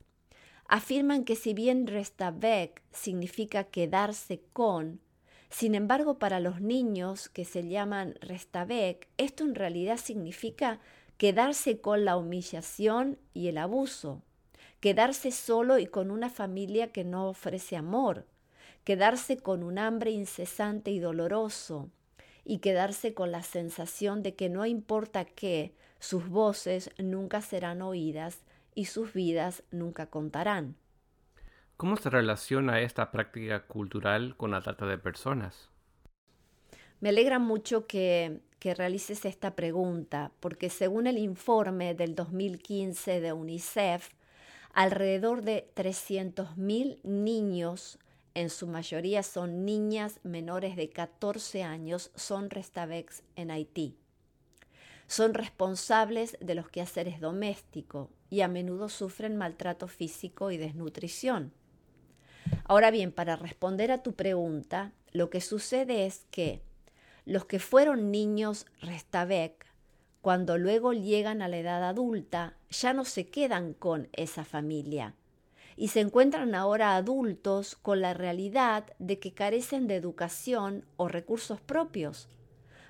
afirman 0.67 1.25
que 1.25 1.35
si 1.35 1.53
bien 1.53 1.85
restavec 1.85 2.81
significa 2.91 3.65
quedarse 3.65 4.41
con, 4.53 4.99
sin 5.53 5.75
embargo 5.75 6.17
para 6.17 6.39
los 6.39 6.61
niños 6.61 7.29
que 7.29 7.45
se 7.45 7.67
llaman 7.67 8.15
restavec, 8.21 9.07
esto 9.17 9.43
en 9.43 9.53
realidad 9.53 9.97
significa 9.97 10.79
quedarse 11.17 11.79
con 11.79 12.05
la 12.05 12.17
humillación 12.17 13.19
y 13.35 13.49
el 13.49 13.59
abuso, 13.59 14.23
quedarse 14.79 15.31
solo 15.31 15.77
y 15.77 15.85
con 15.85 16.09
una 16.09 16.31
familia 16.31 16.91
que 16.91 17.03
no 17.03 17.29
ofrece 17.29 17.77
amor, 17.77 18.25
quedarse 18.83 19.37
con 19.37 19.61
un 19.61 19.77
hambre 19.77 20.09
incesante 20.09 20.89
y 20.89 20.97
doloroso, 20.97 21.91
y 22.43 22.57
quedarse 22.57 23.13
con 23.13 23.31
la 23.31 23.43
sensación 23.43 24.23
de 24.23 24.33
que 24.33 24.49
no 24.49 24.65
importa 24.65 25.23
qué, 25.23 25.75
sus 25.99 26.27
voces 26.29 26.89
nunca 26.97 27.41
serán 27.41 27.83
oídas 27.83 28.39
y 28.73 28.85
sus 28.85 29.13
vidas 29.13 29.61
nunca 29.69 30.07
contarán. 30.07 30.75
¿Cómo 31.83 31.97
se 31.97 32.09
relaciona 32.09 32.79
esta 32.79 33.11
práctica 33.11 33.65
cultural 33.65 34.37
con 34.37 34.51
la 34.51 34.61
trata 34.61 34.85
de 34.85 34.97
personas? 34.97 35.69
Me 37.01 37.09
alegra 37.09 37.39
mucho 37.39 37.87
que, 37.87 38.39
que 38.59 38.73
realices 38.73 39.25
esta 39.25 39.53
pregunta, 39.53 40.31
porque 40.39 40.69
según 40.69 41.07
el 41.07 41.17
informe 41.17 41.93
del 41.93 42.15
2015 42.15 43.19
de 43.19 43.33
UNICEF, 43.33 44.11
Alrededor 44.71 45.41
de 45.41 45.69
300.000 45.75 47.03
niños, 47.03 47.99
en 48.33 48.49
su 48.49 48.65
mayoría 48.67 49.21
son 49.21 49.65
niñas 49.65 50.21
menores 50.23 50.77
de 50.77 50.89
14 50.89 51.63
años, 51.63 52.11
son 52.15 52.49
restavex 52.49 53.23
en 53.35 53.51
Haití. 53.51 53.97
Son 55.07 55.33
responsables 55.33 56.37
de 56.39 56.55
los 56.55 56.69
quehaceres 56.69 57.19
domésticos 57.19 58.07
y 58.29 58.39
a 58.39 58.47
menudo 58.47 58.87
sufren 58.87 59.35
maltrato 59.35 59.89
físico 59.89 60.49
y 60.49 60.55
desnutrición. 60.55 61.51
Ahora 62.65 62.91
bien, 62.91 63.11
para 63.11 63.35
responder 63.35 63.91
a 63.91 64.03
tu 64.03 64.13
pregunta, 64.13 64.91
lo 65.11 65.29
que 65.29 65.41
sucede 65.41 66.05
es 66.05 66.25
que 66.31 66.61
los 67.25 67.45
que 67.45 67.59
fueron 67.59 68.11
niños 68.11 68.65
Restavec 68.81 69.65
cuando 70.21 70.57
luego 70.57 70.93
llegan 70.93 71.41
a 71.41 71.49
la 71.49 71.57
edad 71.57 71.83
adulta, 71.83 72.55
ya 72.69 72.93
no 72.93 73.03
se 73.03 73.27
quedan 73.27 73.73
con 73.73 74.07
esa 74.13 74.45
familia 74.45 75.15
y 75.75 75.89
se 75.89 75.99
encuentran 75.99 76.55
ahora 76.55 76.95
adultos 76.95 77.75
con 77.75 78.01
la 78.01 78.13
realidad 78.13 78.85
de 78.99 79.19
que 79.19 79.33
carecen 79.33 79.87
de 79.87 79.95
educación 79.95 80.85
o 80.97 81.07
recursos 81.07 81.59
propios, 81.61 82.29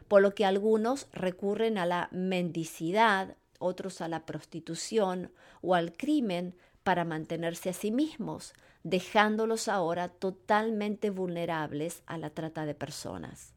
por 0.07 0.21
lo 0.21 0.35
que 0.35 0.45
algunos 0.45 1.07
recurren 1.13 1.77
a 1.77 1.85
la 1.85 2.09
mendicidad, 2.11 3.35
otros 3.59 4.01
a 4.01 4.07
la 4.07 4.25
prostitución 4.25 5.31
o 5.61 5.75
al 5.75 5.93
crimen 5.93 6.55
para 6.83 7.05
mantenerse 7.05 7.69
a 7.69 7.73
sí 7.73 7.91
mismos, 7.91 8.53
dejándolos 8.83 9.67
ahora 9.67 10.09
totalmente 10.09 11.09
vulnerables 11.09 12.03
a 12.05 12.17
la 12.17 12.29
trata 12.29 12.65
de 12.65 12.75
personas. 12.75 13.53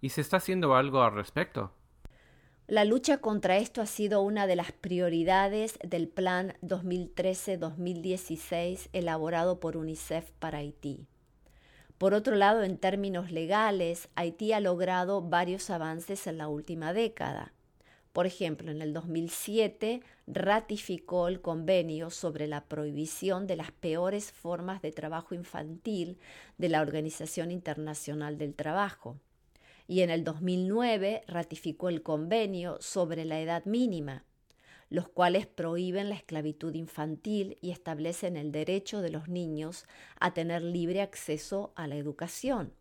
¿Y 0.00 0.10
se 0.10 0.20
está 0.20 0.36
haciendo 0.38 0.74
algo 0.74 1.02
al 1.02 1.14
respecto? 1.14 1.72
La 2.66 2.84
lucha 2.84 3.18
contra 3.18 3.56
esto 3.56 3.80
ha 3.82 3.86
sido 3.86 4.22
una 4.22 4.46
de 4.46 4.54
las 4.54 4.70
prioridades 4.70 5.76
del 5.82 6.06
Plan 6.06 6.54
2013-2016 6.62 8.90
elaborado 8.92 9.58
por 9.58 9.76
UNICEF 9.76 10.30
para 10.38 10.58
Haití. 10.58 11.08
Por 11.98 12.14
otro 12.14 12.36
lado, 12.36 12.62
en 12.62 12.78
términos 12.78 13.32
legales, 13.32 14.08
Haití 14.14 14.52
ha 14.52 14.60
logrado 14.60 15.20
varios 15.20 15.68
avances 15.68 16.28
en 16.28 16.38
la 16.38 16.46
última 16.48 16.92
década. 16.92 17.52
Por 18.12 18.26
ejemplo, 18.26 18.72
en 18.72 18.82
el 18.82 18.92
2007 18.92 20.02
ratificó 20.26 21.28
el 21.28 21.40
convenio 21.40 22.10
sobre 22.10 22.48
la 22.48 22.64
prohibición 22.64 23.46
de 23.46 23.56
las 23.56 23.70
peores 23.70 24.32
formas 24.32 24.82
de 24.82 24.90
trabajo 24.90 25.34
infantil 25.34 26.18
de 26.58 26.68
la 26.68 26.80
Organización 26.80 27.52
Internacional 27.52 28.36
del 28.36 28.54
Trabajo 28.54 29.16
y 29.86 30.02
en 30.02 30.10
el 30.10 30.24
2009 30.24 31.22
ratificó 31.26 31.88
el 31.88 32.02
convenio 32.02 32.78
sobre 32.80 33.24
la 33.24 33.40
edad 33.40 33.64
mínima, 33.64 34.24
los 34.88 35.08
cuales 35.08 35.46
prohíben 35.46 36.08
la 36.08 36.16
esclavitud 36.16 36.74
infantil 36.74 37.58
y 37.60 37.70
establecen 37.70 38.36
el 38.36 38.50
derecho 38.50 39.02
de 39.02 39.10
los 39.10 39.28
niños 39.28 39.86
a 40.18 40.32
tener 40.34 40.62
libre 40.62 41.00
acceso 41.00 41.72
a 41.76 41.86
la 41.86 41.96
educación. 41.96 42.72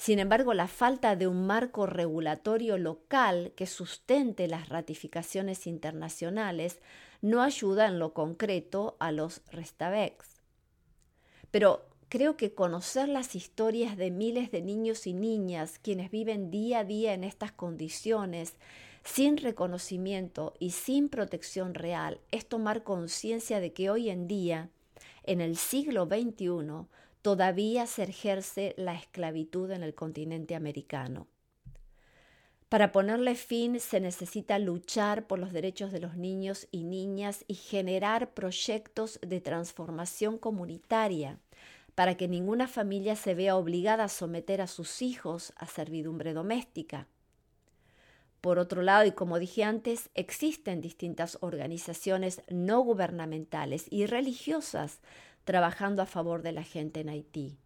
Sin 0.00 0.18
embargo, 0.18 0.54
la 0.54 0.66
falta 0.66 1.14
de 1.14 1.26
un 1.26 1.46
marco 1.46 1.84
regulatorio 1.84 2.78
local 2.78 3.52
que 3.54 3.66
sustente 3.66 4.48
las 4.48 4.70
ratificaciones 4.70 5.66
internacionales 5.66 6.78
no 7.20 7.42
ayuda 7.42 7.86
en 7.86 7.98
lo 7.98 8.14
concreto 8.14 8.96
a 8.98 9.12
los 9.12 9.42
restavex. 9.52 10.40
Pero 11.50 11.84
creo 12.08 12.38
que 12.38 12.54
conocer 12.54 13.10
las 13.10 13.34
historias 13.34 13.98
de 13.98 14.10
miles 14.10 14.50
de 14.50 14.62
niños 14.62 15.06
y 15.06 15.12
niñas 15.12 15.78
quienes 15.78 16.10
viven 16.10 16.50
día 16.50 16.78
a 16.78 16.84
día 16.84 17.12
en 17.12 17.22
estas 17.22 17.52
condiciones, 17.52 18.54
sin 19.04 19.36
reconocimiento 19.36 20.54
y 20.58 20.70
sin 20.70 21.10
protección 21.10 21.74
real, 21.74 22.22
es 22.30 22.46
tomar 22.48 22.84
conciencia 22.84 23.60
de 23.60 23.74
que 23.74 23.90
hoy 23.90 24.08
en 24.08 24.28
día, 24.28 24.70
en 25.24 25.42
el 25.42 25.58
siglo 25.58 26.06
XXI, 26.06 26.86
todavía 27.22 27.86
se 27.86 28.04
ejerce 28.04 28.74
la 28.76 28.94
esclavitud 28.94 29.70
en 29.70 29.82
el 29.82 29.94
continente 29.94 30.54
americano. 30.54 31.26
Para 32.68 32.92
ponerle 32.92 33.34
fin 33.34 33.80
se 33.80 33.98
necesita 33.98 34.58
luchar 34.60 35.26
por 35.26 35.40
los 35.40 35.52
derechos 35.52 35.90
de 35.90 35.98
los 35.98 36.16
niños 36.16 36.68
y 36.70 36.84
niñas 36.84 37.44
y 37.48 37.54
generar 37.54 38.32
proyectos 38.32 39.18
de 39.22 39.40
transformación 39.40 40.38
comunitaria 40.38 41.40
para 41.96 42.16
que 42.16 42.28
ninguna 42.28 42.68
familia 42.68 43.16
se 43.16 43.34
vea 43.34 43.56
obligada 43.56 44.04
a 44.04 44.08
someter 44.08 44.60
a 44.60 44.68
sus 44.68 45.02
hijos 45.02 45.52
a 45.56 45.66
servidumbre 45.66 46.32
doméstica. 46.32 47.08
Por 48.40 48.58
otro 48.58 48.82
lado, 48.82 49.04
y 49.04 49.12
como 49.12 49.38
dije 49.38 49.64
antes, 49.64 50.08
existen 50.14 50.80
distintas 50.80 51.38
organizaciones 51.40 52.40
no 52.48 52.80
gubernamentales 52.80 53.86
y 53.90 54.06
religiosas 54.06 55.00
trabajando 55.50 56.00
a 56.00 56.06
favor 56.06 56.42
de 56.42 56.52
la 56.52 56.62
gente 56.62 57.00
en 57.00 57.08
Haití. 57.08 57.58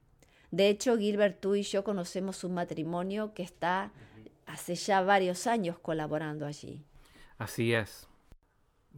De 0.50 0.70
hecho, 0.70 0.96
Gilbert, 0.96 1.38
tú 1.38 1.54
y 1.54 1.64
yo 1.64 1.84
conocemos 1.84 2.42
un 2.42 2.54
matrimonio 2.54 3.34
que 3.34 3.42
está 3.42 3.92
hace 4.46 4.74
ya 4.74 5.02
varios 5.02 5.46
años 5.46 5.78
colaborando 5.78 6.46
allí. 6.46 6.82
Así 7.36 7.74
es. 7.74 8.08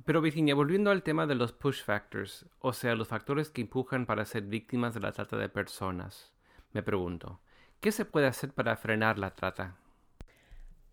Pero 0.05 0.21
Virginia, 0.21 0.55
volviendo 0.55 0.93
al 0.93 1.03
tema 1.03 1.27
de 1.27 1.35
los 1.35 1.53
push 1.53 1.83
factors, 1.83 2.47
o 2.61 2.73
sea, 2.73 2.95
los 2.95 3.09
factores 3.09 3.51
que 3.51 3.63
empujan 3.63 4.07
para 4.07 4.25
ser 4.25 4.45
víctimas 4.45 4.95
de 4.95 5.01
la 5.01 5.11
trata 5.11 5.37
de 5.37 5.49
personas, 5.49 6.33
me 6.73 6.85
pregunto, 6.85 7.41
¿qué 7.81 7.91
se 7.91 8.05
puede 8.05 8.29
hacer 8.29 8.53
para 8.53 8.77
frenar 8.77 9.19
la 9.19 9.35
trata? 9.35 9.79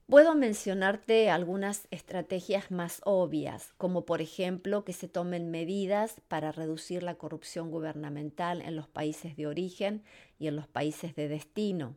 Puedo 0.07 0.35
mencionarte 0.35 1.29
algunas 1.29 1.87
estrategias 1.89 2.71
más 2.71 3.01
obvias, 3.05 3.73
como 3.77 4.05
por 4.05 4.21
ejemplo 4.21 4.83
que 4.83 4.91
se 4.91 5.07
tomen 5.07 5.49
medidas 5.49 6.21
para 6.27 6.51
reducir 6.51 7.03
la 7.03 7.15
corrupción 7.15 7.71
gubernamental 7.71 8.61
en 8.61 8.75
los 8.75 8.87
países 8.87 9.37
de 9.37 9.47
origen 9.47 10.03
y 10.37 10.47
en 10.47 10.57
los 10.57 10.67
países 10.67 11.15
de 11.15 11.29
destino. 11.29 11.95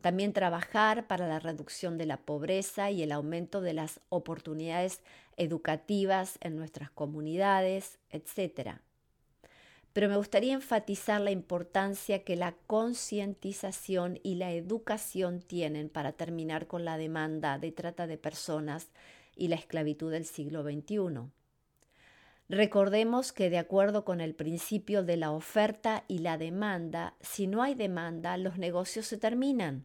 También 0.00 0.32
trabajar 0.32 1.08
para 1.08 1.26
la 1.26 1.40
reducción 1.40 1.98
de 1.98 2.06
la 2.06 2.18
pobreza 2.18 2.92
y 2.92 3.02
el 3.02 3.10
aumento 3.10 3.60
de 3.60 3.72
las 3.72 4.00
oportunidades 4.10 5.02
educativas 5.36 6.38
en 6.40 6.56
nuestras 6.56 6.90
comunidades, 6.92 7.98
etc 8.10 8.78
pero 9.98 10.10
me 10.10 10.16
gustaría 10.16 10.54
enfatizar 10.54 11.20
la 11.20 11.32
importancia 11.32 12.22
que 12.22 12.36
la 12.36 12.54
concientización 12.68 14.20
y 14.22 14.36
la 14.36 14.52
educación 14.52 15.40
tienen 15.40 15.88
para 15.88 16.12
terminar 16.12 16.68
con 16.68 16.84
la 16.84 16.96
demanda 16.96 17.58
de 17.58 17.72
trata 17.72 18.06
de 18.06 18.16
personas 18.16 18.92
y 19.34 19.48
la 19.48 19.56
esclavitud 19.56 20.12
del 20.12 20.24
siglo 20.24 20.62
XXI. 20.62 21.32
Recordemos 22.48 23.32
que 23.32 23.50
de 23.50 23.58
acuerdo 23.58 24.04
con 24.04 24.20
el 24.20 24.36
principio 24.36 25.02
de 25.02 25.16
la 25.16 25.32
oferta 25.32 26.04
y 26.06 26.18
la 26.18 26.38
demanda, 26.38 27.16
si 27.20 27.48
no 27.48 27.64
hay 27.64 27.74
demanda, 27.74 28.36
los 28.36 28.56
negocios 28.56 29.04
se 29.04 29.18
terminan. 29.18 29.84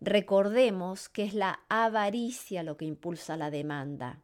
Recordemos 0.00 1.10
que 1.10 1.24
es 1.24 1.34
la 1.34 1.60
avaricia 1.68 2.62
lo 2.62 2.78
que 2.78 2.86
impulsa 2.86 3.36
la 3.36 3.50
demanda. 3.50 4.22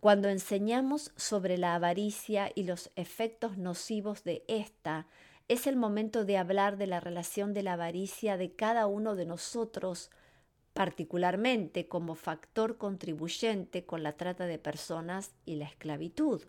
Cuando 0.00 0.30
enseñamos 0.30 1.12
sobre 1.16 1.58
la 1.58 1.74
avaricia 1.74 2.50
y 2.54 2.64
los 2.64 2.90
efectos 2.96 3.58
nocivos 3.58 4.24
de 4.24 4.42
esta, 4.48 5.06
es 5.48 5.66
el 5.66 5.76
momento 5.76 6.24
de 6.24 6.38
hablar 6.38 6.78
de 6.78 6.86
la 6.86 7.00
relación 7.00 7.52
de 7.52 7.62
la 7.62 7.74
avaricia 7.74 8.38
de 8.38 8.54
cada 8.54 8.86
uno 8.86 9.14
de 9.14 9.26
nosotros, 9.26 10.10
particularmente 10.72 11.86
como 11.86 12.14
factor 12.14 12.78
contribuyente 12.78 13.84
con 13.84 14.02
la 14.02 14.14
trata 14.14 14.46
de 14.46 14.58
personas 14.58 15.34
y 15.44 15.56
la 15.56 15.66
esclavitud, 15.66 16.44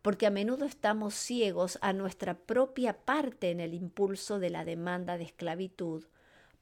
porque 0.00 0.28
a 0.28 0.30
menudo 0.30 0.64
estamos 0.64 1.14
ciegos 1.14 1.80
a 1.82 1.92
nuestra 1.92 2.34
propia 2.34 3.04
parte 3.04 3.50
en 3.50 3.58
el 3.58 3.74
impulso 3.74 4.38
de 4.38 4.50
la 4.50 4.64
demanda 4.64 5.18
de 5.18 5.24
esclavitud 5.24 6.04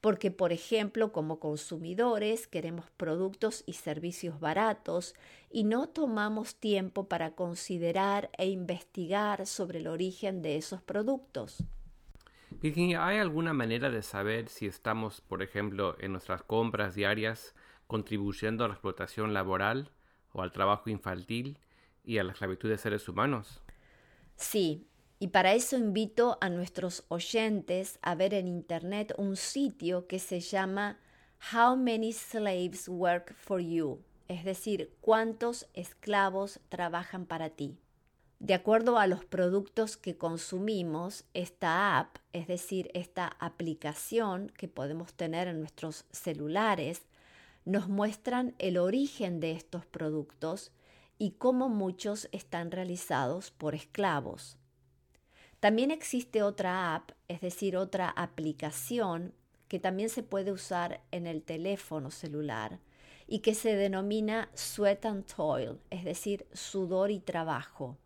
porque, 0.05 0.29
por 0.29 0.53
ejemplo, 0.53 1.11
como 1.11 1.39
consumidores 1.39 2.45
queremos 2.45 2.91
productos 2.91 3.63
y 3.65 3.73
servicios 3.73 4.39
baratos 4.39 5.15
y 5.49 5.63
no 5.63 5.89
tomamos 5.89 6.57
tiempo 6.57 7.07
para 7.07 7.31
considerar 7.31 8.29
e 8.37 8.45
investigar 8.45 9.47
sobre 9.47 9.79
el 9.79 9.87
origen 9.87 10.43
de 10.43 10.57
esos 10.57 10.83
productos. 10.83 11.63
Virginia, 12.51 13.03
¿hay 13.03 13.17
alguna 13.17 13.53
manera 13.53 13.89
de 13.89 14.03
saber 14.03 14.47
si 14.47 14.67
estamos, 14.67 15.21
por 15.21 15.41
ejemplo, 15.41 15.95
en 15.97 16.11
nuestras 16.11 16.43
compras 16.43 16.93
diarias 16.93 17.55
contribuyendo 17.87 18.63
a 18.63 18.67
la 18.67 18.75
explotación 18.75 19.33
laboral 19.33 19.89
o 20.33 20.43
al 20.43 20.51
trabajo 20.51 20.91
infantil 20.91 21.57
y 22.03 22.19
a 22.19 22.23
la 22.23 22.33
esclavitud 22.33 22.69
de 22.69 22.77
seres 22.77 23.09
humanos? 23.09 23.63
Sí, 24.35 24.85
y 25.19 25.27
para 25.27 25.53
eso 25.53 25.77
invito 25.77 26.37
a 26.41 26.49
nuestros 26.49 27.05
oyentes 27.07 27.99
a 28.01 28.15
ver 28.15 28.33
en 28.33 28.47
Internet 28.47 29.13
un 29.17 29.37
sitio 29.37 30.07
que 30.07 30.19
se 30.19 30.41
llama 30.41 30.99
How 31.53 31.77
Many 31.77 32.11
Slaves 32.11 32.89
Work 32.89 33.33
for 33.33 33.61
You, 33.61 34.01
es 34.27 34.43
decir, 34.43 34.93
cuántos 35.01 35.67
esclavos 35.73 36.59
trabajan 36.69 37.25
para 37.25 37.49
ti. 37.49 37.77
De 38.39 38.53
acuerdo 38.53 38.99
a 38.99 39.07
los 39.07 39.23
productos 39.23 39.95
que 39.95 40.17
consumimos, 40.17 41.23
esta 41.33 41.97
app, 41.97 42.17
es 42.33 42.47
decir, 42.47 42.91
esta 42.93 43.37
aplicación 43.39 44.51
que 44.57 44.67
podemos 44.67 45.13
tener 45.13 45.47
en 45.47 45.59
nuestros 45.61 46.05
celulares, 46.11 47.03
nos 47.63 47.87
muestran 47.87 48.53
el 48.59 48.77
origen 48.77 49.39
de 49.39 49.53
estos 49.53 49.85
productos 49.85 50.71
y 51.17 51.31
cómo 51.31 51.69
muchos 51.69 52.27
están 52.33 52.71
realizados 52.71 53.51
por 53.51 53.73
esclavos. 53.73 54.57
También 55.65 55.89
existe 55.89 56.43
otra 56.43 56.93
app, 56.93 57.09
es 57.27 57.41
decir, 57.41 57.75
otra 57.75 58.07
aplicación 58.09 59.33
que 59.67 59.79
también 59.79 60.09
se 60.09 60.21
puede 60.21 60.51
usar 60.51 61.01
en 61.09 61.25
el 61.25 61.41
teléfono 61.41 62.11
celular 62.11 62.79
y 63.25 63.39
que 63.39 63.55
se 63.55 63.75
denomina 63.75 64.51
Sweat 64.53 65.07
and 65.07 65.25
Toil, 65.25 65.79
es 65.89 66.03
decir, 66.03 66.45
sudor 66.53 67.09
y 67.09 67.19
trabajo, 67.19 67.97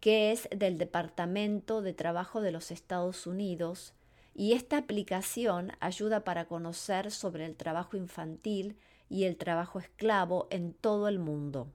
que 0.00 0.32
es 0.32 0.48
del 0.56 0.78
Departamento 0.78 1.82
de 1.82 1.92
Trabajo 1.92 2.40
de 2.40 2.50
los 2.50 2.70
Estados 2.70 3.26
Unidos 3.26 3.92
y 4.32 4.54
esta 4.54 4.78
aplicación 4.78 5.72
ayuda 5.80 6.24
para 6.24 6.46
conocer 6.46 7.10
sobre 7.10 7.44
el 7.44 7.56
trabajo 7.56 7.98
infantil 7.98 8.78
y 9.10 9.24
el 9.24 9.36
trabajo 9.36 9.80
esclavo 9.80 10.48
en 10.50 10.72
todo 10.72 11.08
el 11.08 11.18
mundo. 11.18 11.70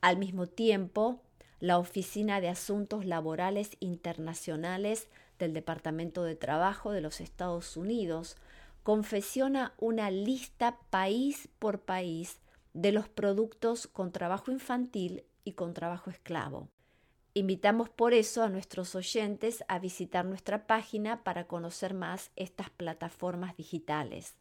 Al 0.00 0.16
mismo 0.16 0.48
tiempo, 0.48 1.22
la 1.60 1.78
Oficina 1.78 2.40
de 2.40 2.48
Asuntos 2.48 3.04
Laborales 3.04 3.76
Internacionales 3.80 5.08
del 5.38 5.52
Departamento 5.52 6.24
de 6.24 6.34
Trabajo 6.34 6.90
de 6.90 7.02
los 7.02 7.20
Estados 7.20 7.76
Unidos 7.76 8.36
confesiona 8.82 9.74
una 9.78 10.10
lista 10.10 10.78
país 10.88 11.48
por 11.58 11.80
país 11.80 12.40
de 12.72 12.92
los 12.92 13.08
productos 13.08 13.86
con 13.86 14.10
trabajo 14.10 14.50
infantil 14.50 15.24
y 15.44 15.52
con 15.52 15.74
trabajo 15.74 16.10
esclavo. 16.10 16.68
Invitamos 17.34 17.90
por 17.90 18.14
eso 18.14 18.42
a 18.42 18.48
nuestros 18.48 18.94
oyentes 18.94 19.62
a 19.68 19.78
visitar 19.78 20.24
nuestra 20.24 20.66
página 20.66 21.22
para 21.22 21.46
conocer 21.46 21.92
más 21.94 22.30
estas 22.36 22.70
plataformas 22.70 23.56
digitales. 23.56 24.34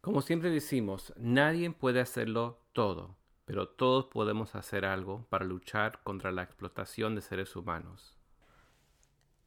Como 0.00 0.22
siempre 0.22 0.50
decimos, 0.50 1.12
nadie 1.16 1.70
puede 1.70 2.00
hacerlo 2.00 2.58
todo 2.72 3.19
pero 3.44 3.68
todos 3.68 4.06
podemos 4.06 4.54
hacer 4.54 4.84
algo 4.84 5.26
para 5.28 5.44
luchar 5.44 6.02
contra 6.02 6.32
la 6.32 6.42
explotación 6.42 7.14
de 7.14 7.22
seres 7.22 7.56
humanos. 7.56 8.16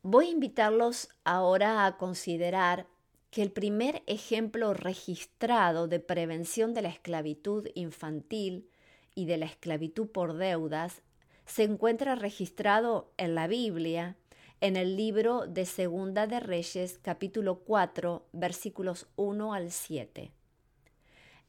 Voy 0.02 0.28
a 0.28 0.32
invitarlos 0.32 1.10
ahora 1.24 1.86
a 1.86 1.98
considerar 1.98 2.88
que 3.32 3.42
el 3.42 3.52
primer 3.52 4.04
ejemplo 4.06 4.74
registrado 4.74 5.88
de 5.88 6.00
prevención 6.00 6.74
de 6.74 6.82
la 6.82 6.90
esclavitud 6.90 7.68
infantil 7.74 8.70
y 9.16 9.26
de 9.26 9.38
la 9.38 9.46
esclavitud 9.46 10.08
por 10.08 10.34
deudas 10.36 11.02
se 11.46 11.64
encuentra 11.64 12.16
registrado 12.16 13.12
en 13.18 13.36
la 13.36 13.48
Biblia, 13.48 14.18
en 14.62 14.76
el 14.76 14.96
libro 14.96 15.48
de 15.48 15.66
Segunda 15.66 16.28
de 16.28 16.40
Reyes, 16.40 17.00
capítulo 17.02 17.60
4, 17.60 18.28
versículos 18.34 19.08
1 19.16 19.54
al 19.54 19.72
7. 19.72 20.32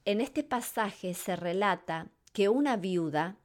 En 0.05 0.21
este 0.21 0.43
pasaje 0.43 1.15
se 1.15 1.37
relata 1.37 2.09
que 2.35 2.49
una 2.49 2.77
viuda 2.77 3.37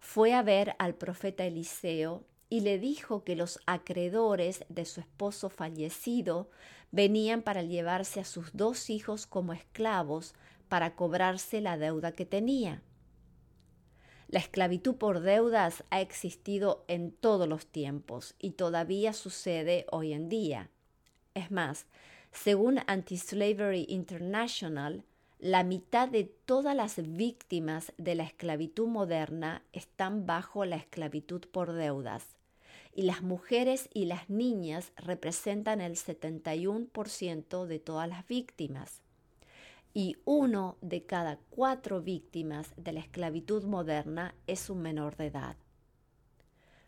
fue 0.00 0.34
a 0.34 0.42
ver 0.42 0.74
al 0.80 0.96
profeta 0.96 1.44
Eliseo 1.44 2.26
y 2.50 2.60
le 2.60 2.80
dijo 2.80 3.22
que 3.22 3.36
los 3.36 3.60
acreedores 3.64 4.64
de 4.68 4.84
su 4.86 5.00
esposo 5.00 5.48
fallecido 5.48 6.50
venían 6.90 7.42
para 7.42 7.62
llevarse 7.62 8.18
a 8.18 8.24
sus 8.24 8.50
dos 8.52 8.90
hijos 8.90 9.26
como 9.26 9.52
esclavos 9.52 10.34
para 10.68 10.96
cobrarse 10.96 11.60
la 11.60 11.78
deuda 11.78 12.10
que 12.10 12.26
tenía. 12.26 12.82
La 14.26 14.40
esclavitud 14.40 14.96
por 14.96 15.20
deudas 15.20 15.84
ha 15.90 16.00
existido 16.00 16.84
en 16.88 17.12
todos 17.12 17.48
los 17.48 17.68
tiempos 17.68 18.34
y 18.40 18.50
todavía 18.50 19.12
sucede 19.12 19.86
hoy 19.92 20.12
en 20.12 20.28
día. 20.28 20.70
Es 21.34 21.52
más, 21.52 21.86
según 22.32 22.80
Anti-Slavery 22.88 23.86
International, 23.88 25.04
la 25.38 25.64
mitad 25.64 26.08
de 26.08 26.24
todas 26.24 26.74
las 26.74 26.96
víctimas 27.16 27.92
de 27.98 28.14
la 28.14 28.24
esclavitud 28.24 28.88
moderna 28.88 29.62
están 29.72 30.26
bajo 30.26 30.64
la 30.64 30.76
esclavitud 30.76 31.42
por 31.52 31.72
deudas, 31.72 32.36
y 32.94 33.02
las 33.02 33.22
mujeres 33.22 33.88
y 33.92 34.04
las 34.04 34.30
niñas 34.30 34.92
representan 34.96 35.80
el 35.80 35.96
71% 35.96 37.66
de 37.66 37.78
todas 37.78 38.08
las 38.08 38.26
víctimas 38.26 39.04
y 39.94 40.16
uno 40.24 40.76
de 40.80 41.06
cada 41.06 41.38
cuatro 41.50 42.02
víctimas 42.02 42.74
de 42.76 42.92
la 42.92 43.00
esclavitud 43.00 43.62
moderna 43.64 44.34
es 44.48 44.68
un 44.68 44.82
menor 44.82 45.16
de 45.16 45.26
edad. 45.26 45.56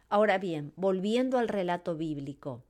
Ahora 0.09 0.38
bien, 0.38 0.72
volviendo 0.74 1.38
al 1.38 1.48
relato 1.48 1.96
bíblico, 1.96 2.62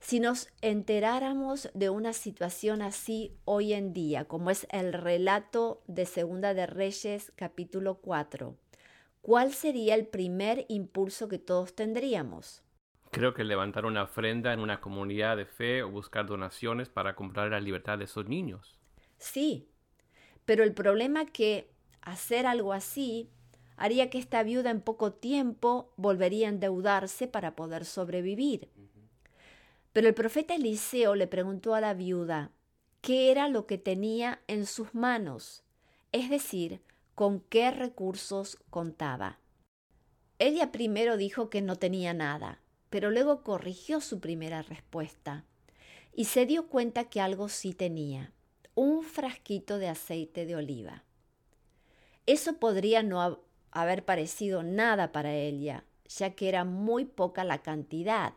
si 0.00 0.20
nos 0.20 0.48
enteráramos 0.60 1.70
de 1.74 1.90
una 1.90 2.12
situación 2.12 2.82
así 2.82 3.36
hoy 3.44 3.72
en 3.72 3.92
día, 3.92 4.26
como 4.26 4.50
es 4.50 4.66
el 4.70 4.92
relato 4.92 5.82
de 5.86 6.06
Segunda 6.06 6.54
de 6.54 6.66
Reyes 6.66 7.32
capítulo 7.36 7.96
4, 7.96 8.56
¿cuál 9.22 9.52
sería 9.52 9.94
el 9.94 10.06
primer 10.06 10.64
impulso 10.68 11.28
que 11.28 11.38
todos 11.38 11.74
tendríamos? 11.74 12.62
Creo 13.10 13.34
que 13.34 13.44
levantar 13.44 13.86
una 13.86 14.02
ofrenda 14.02 14.52
en 14.52 14.60
una 14.60 14.80
comunidad 14.80 15.36
de 15.36 15.46
fe 15.46 15.82
o 15.82 15.90
buscar 15.90 16.26
donaciones 16.26 16.88
para 16.88 17.14
comprar 17.14 17.50
la 17.50 17.60
libertad 17.60 17.98
de 17.98 18.04
esos 18.04 18.28
niños. 18.28 18.78
Sí, 19.18 19.68
pero 20.44 20.62
el 20.62 20.74
problema 20.74 21.22
es 21.22 21.30
que 21.30 21.70
hacer 22.02 22.46
algo 22.46 22.72
así 22.72 23.30
haría 23.76 24.10
que 24.10 24.18
esta 24.18 24.42
viuda 24.42 24.70
en 24.70 24.80
poco 24.80 25.12
tiempo 25.12 25.92
volvería 25.96 26.46
a 26.46 26.50
endeudarse 26.50 27.26
para 27.26 27.56
poder 27.56 27.84
sobrevivir. 27.84 28.70
Pero 29.96 30.08
el 30.08 30.14
profeta 30.14 30.54
Eliseo 30.54 31.14
le 31.14 31.26
preguntó 31.26 31.74
a 31.74 31.80
la 31.80 31.94
viuda 31.94 32.50
qué 33.00 33.30
era 33.30 33.48
lo 33.48 33.66
que 33.66 33.78
tenía 33.78 34.42
en 34.46 34.66
sus 34.66 34.94
manos, 34.94 35.64
es 36.12 36.28
decir, 36.28 36.82
con 37.14 37.40
qué 37.40 37.70
recursos 37.70 38.58
contaba. 38.68 39.38
Ella 40.38 40.70
primero 40.70 41.16
dijo 41.16 41.48
que 41.48 41.62
no 41.62 41.76
tenía 41.76 42.12
nada, 42.12 42.60
pero 42.90 43.10
luego 43.10 43.42
corrigió 43.42 44.02
su 44.02 44.20
primera 44.20 44.60
respuesta 44.60 45.46
y 46.12 46.26
se 46.26 46.44
dio 46.44 46.66
cuenta 46.68 47.04
que 47.04 47.22
algo 47.22 47.48
sí 47.48 47.72
tenía 47.72 48.34
un 48.74 49.02
frasquito 49.02 49.78
de 49.78 49.88
aceite 49.88 50.44
de 50.44 50.56
oliva. 50.56 51.04
Eso 52.26 52.58
podría 52.58 53.02
no 53.02 53.40
haber 53.70 54.04
parecido 54.04 54.62
nada 54.62 55.10
para 55.10 55.34
ella, 55.34 55.84
ya 56.06 56.34
que 56.34 56.50
era 56.50 56.64
muy 56.64 57.06
poca 57.06 57.44
la 57.44 57.62
cantidad, 57.62 58.34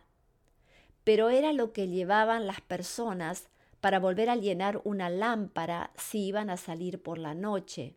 pero 1.10 1.32
era 1.32 1.54
lo 1.54 1.74
que 1.74 1.88
llevaban 1.88 2.45
las 2.45 2.62
personas 2.62 3.48
para 3.82 4.00
volver 4.00 4.30
a 4.30 4.36
llenar 4.36 4.80
una 4.84 5.10
lámpara 5.10 5.89
si 5.98 6.28
iban 6.28 6.52
a 6.52 6.58
salir 6.58 7.02
por 7.02 7.17
la 7.17 7.34
noche, 7.34 7.95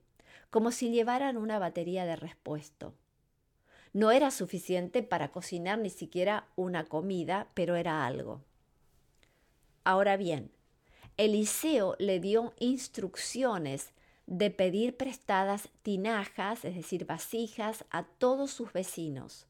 como 0.48 0.72
si 0.72 0.90
llevaran 0.90 1.37
una 1.37 1.59
batería 1.59 2.07
de 2.07 2.16
repuesto. 2.16 2.94
No 3.92 4.12
era 4.12 4.31
suficiente 4.31 5.03
para 5.03 5.31
cocinar 5.31 5.79
ni 5.79 5.90
siquiera 5.90 6.48
una 6.57 6.85
comida, 6.85 7.48
pero 7.53 7.77
era 7.77 8.07
algo. 8.07 8.40
Ahora 9.85 10.16
bien, 10.16 10.51
Eliseo 11.18 11.96
le 11.98 12.18
dio 12.18 12.55
instrucciones 12.61 13.92
de 14.27 14.51
pedir 14.51 14.96
prestadas 14.96 15.68
tinajas, 15.83 16.64
es 16.64 16.75
decir, 16.75 17.05
vasijas, 17.05 17.85
a 17.90 18.05
todos 18.05 18.53
sus 18.53 18.72
vecinos, 18.72 19.48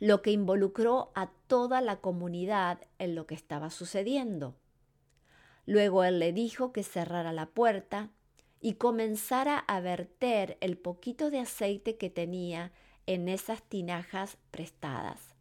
lo 0.00 0.22
que 0.22 0.30
involucró 0.30 1.12
a 1.14 1.30
toda 1.46 1.80
la 1.80 1.96
comunidad 1.96 2.80
en 2.98 3.14
lo 3.14 3.26
que 3.26 3.34
estaba 3.34 3.70
sucediendo. 3.70 4.56
Luego 5.66 6.04
él 6.04 6.18
le 6.18 6.32
dijo 6.32 6.72
que 6.72 6.82
cerrara 6.82 7.32
la 7.32 7.46
puerta 7.46 8.10
y 8.60 8.74
comenzara 8.74 9.58
a 9.58 9.80
verter 9.80 10.58
el 10.60 10.78
poquito 10.78 11.30
de 11.30 11.40
aceite 11.40 11.96
que 11.96 12.10
tenía 12.10 12.72
en 13.06 13.28
esas 13.28 13.62
tinajas 13.62 14.38
prestadas. 14.50 15.34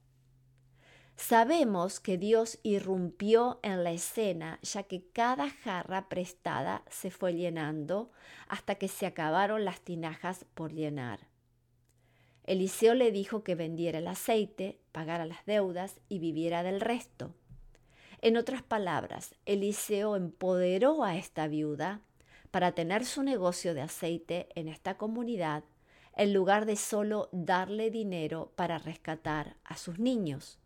Sabemos 1.16 2.00
que 2.00 2.18
Dios 2.18 2.60
irrumpió 2.64 3.60
en 3.62 3.84
la 3.84 3.92
escena, 3.92 4.60
ya 4.62 4.84
que 4.84 5.06
cada 5.14 5.50
jarra 5.50 6.10
prestada 6.10 6.84
se 6.90 7.12
fue 7.12 7.34
llenando 7.34 8.12
hasta 8.48 8.76
que 8.76 8.88
se 8.88 9.06
acabaron 9.06 9.64
las 9.64 9.82
tinajas 9.82 10.46
por 10.54 10.74
llenar. 10.74 11.33
Eliseo 12.46 12.94
le 12.94 13.12
dijo 13.12 13.44
que 13.44 13.56
vendiera 13.56 14.00
el 14.00 14.08
aceite, 14.08 14.80
pagara 14.92 15.26
las 15.26 15.46
deudas 15.46 16.00
y 16.10 16.20
viviera 16.20 16.64
del 16.64 16.82
resto. 16.82 17.34
En 18.22 18.38
otras 18.38 18.64
palabras, 18.64 19.36
Eliseo 19.46 20.16
empoderó 20.16 21.04
a 21.04 21.18
esta 21.18 21.48
viuda 21.48 22.02
para 22.52 22.74
tener 22.74 23.06
su 23.06 23.24
negocio 23.24 23.74
de 23.74 23.82
aceite 23.82 24.48
en 24.56 24.68
esta 24.68 24.98
comunidad 24.98 25.64
en 26.16 26.34
lugar 26.34 26.66
de 26.66 26.76
solo 26.76 27.30
darle 27.32 27.90
dinero 27.90 28.52
para 28.56 28.78
rescatar 28.78 29.56
a 29.64 29.78
sus 29.78 30.00
niños. 30.00 30.60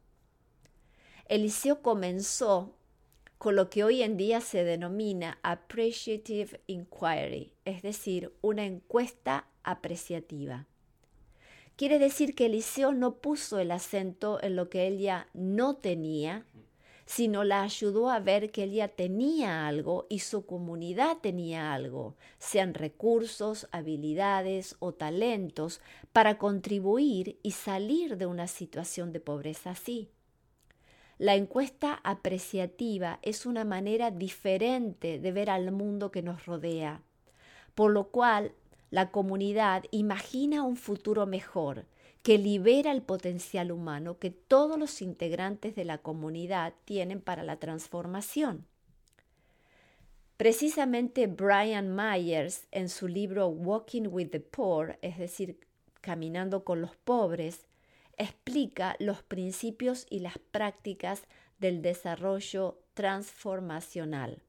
Eliseo 1.30 1.82
comenzó 1.82 2.76
con 3.38 3.56
lo 3.56 3.70
que 3.70 3.84
hoy 3.84 4.02
en 4.02 4.18
día 4.18 4.42
se 4.42 4.64
denomina 4.64 5.40
Appreciative 5.44 6.62
Inquiry, 6.68 7.54
es 7.66 7.82
decir, 7.82 8.34
una 8.42 8.66
encuesta 8.66 9.48
apreciativa. 9.64 10.66
Quiere 11.78 12.00
decir 12.00 12.34
que 12.34 12.48
Eliseo 12.48 12.92
no 12.92 13.18
puso 13.18 13.60
el 13.60 13.70
acento 13.70 14.42
en 14.42 14.56
lo 14.56 14.68
que 14.68 14.88
ella 14.88 15.28
no 15.36 15.76
tenía, 15.76 16.44
sino 17.06 17.44
la 17.44 17.62
ayudó 17.62 18.10
a 18.10 18.20
ver 18.20 18.52
que 18.52 18.64
ella 18.64 18.88
tenía 18.88 19.68
algo 19.68 20.08
y 20.10 20.20
su 20.20 20.48
comunidad 20.48 21.18
tenía 21.22 21.76
algo, 21.76 22.16
sean 22.40 22.74
recursos, 22.74 23.68
habilidades 23.72 24.76
o 24.80 24.92
talentos, 24.92 25.80
para 26.14 26.40
contribuir 26.40 27.38
y 27.44 27.52
salir 27.52 28.18
de 28.18 28.26
una 28.26 28.48
situación 28.48 29.14
de 29.14 29.20
pobreza 29.20 29.70
así. 29.70 30.10
La 31.20 31.36
encuesta 31.36 32.02
apreciativa 32.04 33.20
es 33.22 33.46
una 33.46 33.66
manera 33.66 34.10
diferente 34.10 35.20
de 35.20 35.32
ver 35.32 35.52
al 35.52 35.72
mundo 35.72 36.10
que 36.10 36.24
nos 36.24 36.48
rodea, 36.48 37.04
por 37.76 37.92
lo 37.92 38.08
cual 38.08 38.54
la 38.90 39.12
comunidad 39.12 39.84
imagina 39.92 40.64
un 40.64 40.78
futuro 40.78 41.26
mejor 41.26 41.86
que 42.24 42.38
libera 42.38 42.92
el 42.92 43.02
potencial 43.02 43.72
humano 43.72 44.18
que 44.18 44.32
todos 44.32 44.78
los 44.78 45.02
integrantes 45.02 45.76
de 45.76 45.86
la 45.86 45.98
comunidad 45.98 46.74
tienen 46.86 47.22
para 47.22 47.44
la 47.44 47.58
transformación. 47.58 48.66
Precisamente 50.38 51.28
Brian 51.28 51.96
Myers, 51.96 52.68
en 52.72 52.90
su 52.90 53.08
libro 53.08 53.48
Walking 53.48 54.08
with 54.08 54.30
the 54.30 54.40
Poor, 54.40 54.98
es 55.02 55.18
decir, 55.18 55.60
Caminando 56.02 56.64
con 56.64 56.80
los 56.80 56.96
pobres, 56.96 57.66
explica 58.18 58.96
los 59.00 59.24
principios 59.24 60.06
y 60.10 60.20
las 60.20 60.38
prácticas 60.38 61.24
del 61.60 61.82
desarrollo 61.82 62.80
transformacional. 62.94 64.42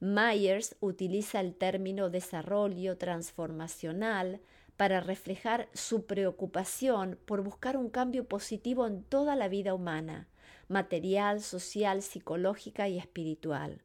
Myers 0.00 0.76
utiliza 0.80 1.40
el 1.40 1.54
término 1.54 2.08
desarrollo 2.08 2.96
transformacional 2.96 4.40
para 4.78 5.00
reflejar 5.00 5.68
su 5.74 6.06
preocupación 6.06 7.18
por 7.26 7.42
buscar 7.42 7.76
un 7.76 7.90
cambio 7.90 8.26
positivo 8.26 8.86
en 8.86 9.02
toda 9.04 9.36
la 9.36 9.48
vida 9.48 9.74
humana, 9.74 10.26
material, 10.68 11.42
social, 11.42 12.00
psicológica 12.00 12.88
y 12.88 12.96
espiritual. 12.96 13.82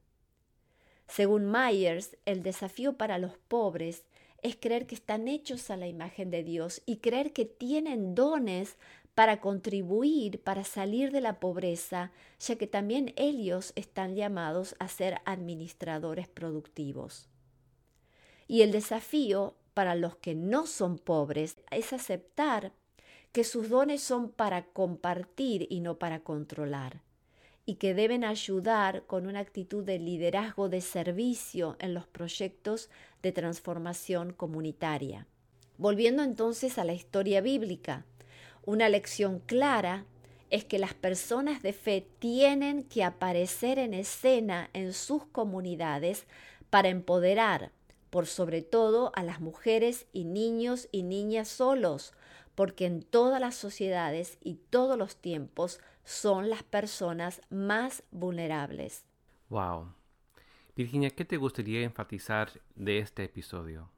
Según 1.07 1.51
Myers, 1.51 2.15
el 2.23 2.43
desafío 2.43 2.93
para 2.93 3.17
los 3.17 3.37
pobres 3.37 4.05
es 4.41 4.55
creer 4.55 4.87
que 4.87 4.95
están 4.95 5.27
hechos 5.27 5.69
a 5.69 5.75
la 5.75 5.87
imagen 5.87 6.31
de 6.31 6.43
Dios 6.43 6.81
y 6.85 6.97
creer 6.97 7.33
que 7.33 7.43
tienen 7.43 8.15
dones 8.15 8.77
para 9.15 9.39
contribuir, 9.39 10.41
para 10.41 10.63
salir 10.63 11.11
de 11.11 11.21
la 11.21 11.39
pobreza, 11.39 12.11
ya 12.39 12.57
que 12.57 12.67
también 12.67 13.13
ellos 13.15 13.71
están 13.75 14.15
llamados 14.15 14.75
a 14.77 14.87
ser 14.89 15.21
administradores 15.25 16.27
productivos. 16.27 17.29
Y 18.47 18.61
el 18.61 18.71
desafío 18.71 19.55
para 19.73 19.95
los 19.95 20.17
que 20.17 20.35
no 20.35 20.67
son 20.67 20.99
pobres 20.99 21.57
es 21.71 21.93
aceptar 21.93 22.73
que 23.31 23.43
sus 23.43 23.69
dones 23.69 24.01
son 24.01 24.29
para 24.29 24.65
compartir 24.65 25.65
y 25.69 25.79
no 25.79 25.97
para 25.97 26.19
controlar 26.19 27.01
y 27.65 27.75
que 27.75 27.93
deben 27.93 28.23
ayudar 28.23 29.05
con 29.07 29.25
una 29.25 29.39
actitud 29.39 29.83
de 29.83 29.97
liderazgo 29.97 30.69
de 30.69 30.81
servicio 30.81 31.75
en 31.79 31.93
los 31.93 32.05
proyectos 32.05 32.89
de 33.23 33.31
transformación 33.31 34.33
comunitaria. 34.33 35.27
Volviendo 35.77 36.23
entonces 36.23 36.77
a 36.77 36.85
la 36.85 36.93
historia 36.93 37.41
bíblica, 37.41 38.05
Una 38.65 38.89
lección 38.89 39.39
clara 39.39 40.05
es 40.49 40.65
que 40.65 40.79
las 40.79 40.95
personas 40.95 41.61
de 41.61 41.71
fe 41.71 42.07
tienen 42.17 42.83
que 42.83 43.03
aparecer 43.03 43.77
en 43.77 43.93
escena 43.93 44.69
en 44.73 44.93
sus 44.93 45.25
comunidades 45.25 46.25
para 46.71 46.89
empoderar, 46.89 47.71
por 48.09 48.25
sobre 48.25 48.63
todo 48.63 49.11
a 49.15 49.23
las 49.23 49.39
mujeres 49.39 50.07
y 50.13 50.25
niños 50.25 50.87
y 50.91 51.03
niñas 51.03 51.47
solos, 51.47 52.13
porque 52.55 52.85
en 52.85 53.03
todas 53.03 53.39
las 53.39 53.55
sociedades 53.55 54.37
y 54.41 54.55
todos 54.55 54.97
los 54.97 55.15
tiempos 55.17 55.79
son 56.03 56.49
las 56.49 56.63
personas 56.63 57.41
más 57.49 58.03
vulnerables. 58.11 59.05
Wow. 59.49 59.93
Virginia, 60.75 61.11
¿qué 61.11 61.23
te 61.23 61.37
gustaría 61.37 61.83
enfatizar 61.83 62.49
de 62.75 62.97
este 62.99 63.25
episodio? 63.25 63.89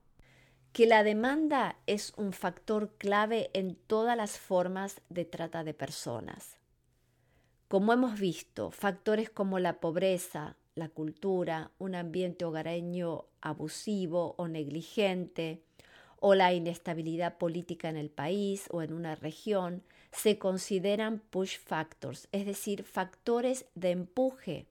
Que 0.73 0.85
la 0.85 1.03
demanda 1.03 1.77
es 1.87 2.13
un 2.17 2.33
factor 2.33 2.91
clave 2.97 3.49
en 3.53 3.75
todas 3.75 4.15
las 4.15 4.37
formas 4.37 5.01
de 5.09 5.25
trata 5.25 5.63
de 5.63 5.73
personas. 5.73 6.57
Como 7.67 7.93
hemos 7.93 8.19
visto, 8.19 8.71
factores 8.71 9.29
como 9.29 9.59
la 9.59 9.79
pobreza, 9.79 10.55
la 10.75 10.89
cultura, 10.89 11.71
un 11.79 11.95
ambiente 11.95 12.45
hogareño 12.45 13.25
abusivo 13.41 14.35
o 14.37 14.47
negligente, 14.47 15.63
o 16.19 16.35
la 16.35 16.53
inestabilidad 16.53 17.37
política 17.37 17.89
en 17.89 17.97
el 17.97 18.09
país 18.09 18.65
o 18.71 18.81
en 18.81 18.93
una 18.93 19.15
región, 19.15 19.83
se 20.11 20.37
consideran 20.37 21.19
push 21.19 21.57
factors, 21.59 22.27
es 22.31 22.45
decir, 22.45 22.83
factores 22.83 23.65
de 23.75 23.91
empuje 23.91 24.67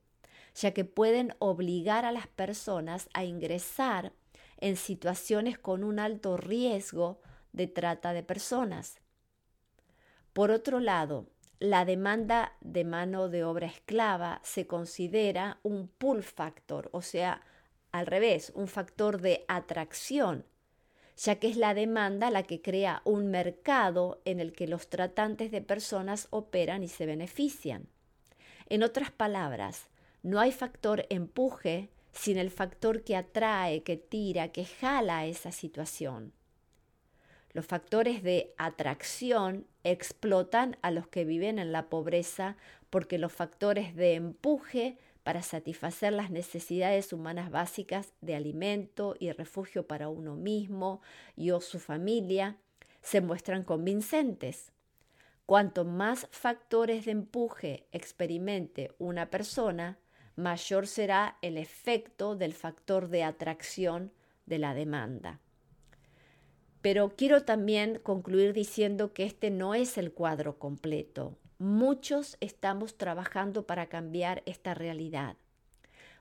ya 0.57 0.73
que 0.73 0.85
pueden 0.85 1.35
obligar 1.39 2.05
a 2.05 2.13
las 2.13 2.27
personas 2.27 3.09
a 3.13 3.25
ingresar 3.25 4.13
en 4.59 4.77
situaciones 4.77 5.59
con 5.59 5.85
un 5.85 5.99
alto 5.99 6.37
riesgo 6.37 7.21
de 7.53 7.67
trata 7.67 8.13
de 8.13 8.23
personas. 8.23 9.01
Por 10.33 10.51
otro 10.51 10.81
lado, 10.81 11.27
la 11.59 11.87
demanda 11.87 12.53
de 12.61 12.85
mano 12.85 13.29
de 13.29 13.45
obra 13.45 13.67
esclava 13.67 14.41
se 14.45 14.67
considera 14.67 15.59
un 15.63 15.89
pull 15.89 16.23
factor, 16.23 16.91
o 16.93 17.01
sea, 17.01 17.43
al 17.93 18.07
revés, 18.07 18.53
un 18.55 18.69
factor 18.69 19.23
de 19.23 19.47
atracción, 19.49 20.45
ya 21.17 21.37
que 21.37 21.49
es 21.49 21.57
la 21.57 21.73
demanda 21.73 22.31
la 22.31 22.43
que 22.43 22.61
crea 22.61 23.01
un 23.05 23.31
mercado 23.31 24.21
en 24.27 24.39
el 24.39 24.53
que 24.53 24.67
los 24.67 24.91
tratantes 24.91 25.51
de 25.51 25.63
personas 25.63 26.29
operan 26.31 26.83
y 26.83 26.89
se 26.89 27.07
benefician. 27.07 27.89
En 28.69 28.83
otras 28.83 29.11
palabras, 29.11 29.89
no 30.23 30.41
hay 30.41 30.53
factor 30.53 31.07
empuje 31.09 31.89
sin 32.17 32.39
el 32.39 32.51
factor 32.51 33.03
que 33.03 33.15
atrae, 33.15 33.83
que 33.83 33.97
tira, 33.97 34.49
que 34.49 34.65
jala 34.65 35.27
esa 35.27 35.53
situación. 35.53 36.33
Los 37.53 37.67
factores 37.67 38.23
de 38.23 38.55
atracción 38.59 39.67
explotan 39.85 40.77
a 40.83 40.91
los 40.91 41.07
que 41.09 41.25
viven 41.25 41.59
en 41.59 41.73
la 41.73 41.89
pobreza 41.89 42.57
porque 42.91 43.19
los 43.19 43.33
factores 43.33 43.95
de 43.95 44.15
empuje 44.15 44.99
para 45.23 45.43
satisfacer 45.43 46.13
las 46.13 46.31
necesidades 46.31 47.13
humanas 47.13 47.51
básicas 47.51 48.13
de 48.21 48.35
alimento 48.35 49.17
y 49.19 49.33
refugio 49.33 49.87
para 49.87 50.09
uno 50.09 50.37
mismo 50.37 51.01
y 51.35 51.51
o 51.51 51.61
su 51.61 51.79
familia 51.79 52.57
se 53.03 53.21
muestran 53.21 53.63
convincentes. 53.63 54.73
Cuanto 55.45 55.85
más 55.85 56.29
factores 56.31 57.05
de 57.05 57.13
empuje 57.13 57.87
experimente 57.93 58.93
una 58.99 59.31
persona, 59.31 59.99
mayor 60.37 60.87
será 60.87 61.39
el 61.43 61.57
efecto 61.57 62.37
del 62.37 62.53
factor 62.53 63.09
de 63.09 63.25
atracción 63.25 64.13
de 64.45 64.59
la 64.59 64.75
demanda. 64.75 65.41
Pero 66.83 67.15
quiero 67.17 67.43
también 67.43 67.99
concluir 67.99 68.53
diciendo 68.53 69.13
que 69.13 69.25
este 69.25 69.51
no 69.51 69.75
es 69.75 69.99
el 69.99 70.13
cuadro 70.13 70.59
completo. 70.59 71.37
Muchos 71.59 72.37
estamos 72.41 72.97
trabajando 72.97 73.67
para 73.67 73.87
cambiar 73.87 74.43
esta 74.47 74.75
realidad. 74.75 75.37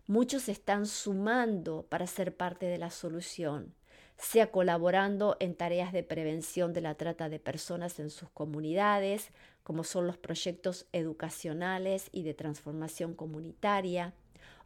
Muchos 0.07 0.49
están 0.49 0.85
sumando 0.85 1.85
para 1.89 2.07
ser 2.07 2.35
parte 2.35 2.67
de 2.67 2.77
la 2.77 2.89
solución, 2.89 3.75
sea 4.17 4.51
colaborando 4.51 5.37
en 5.39 5.55
tareas 5.55 5.91
de 5.93 6.03
prevención 6.03 6.73
de 6.73 6.81
la 6.81 6.95
trata 6.95 7.29
de 7.29 7.39
personas 7.39 7.99
en 7.99 8.09
sus 8.09 8.29
comunidades, 8.29 9.29
como 9.63 9.83
son 9.83 10.07
los 10.07 10.17
proyectos 10.17 10.85
educacionales 10.93 12.09
y 12.11 12.23
de 12.23 12.33
transformación 12.33 13.13
comunitaria, 13.13 14.13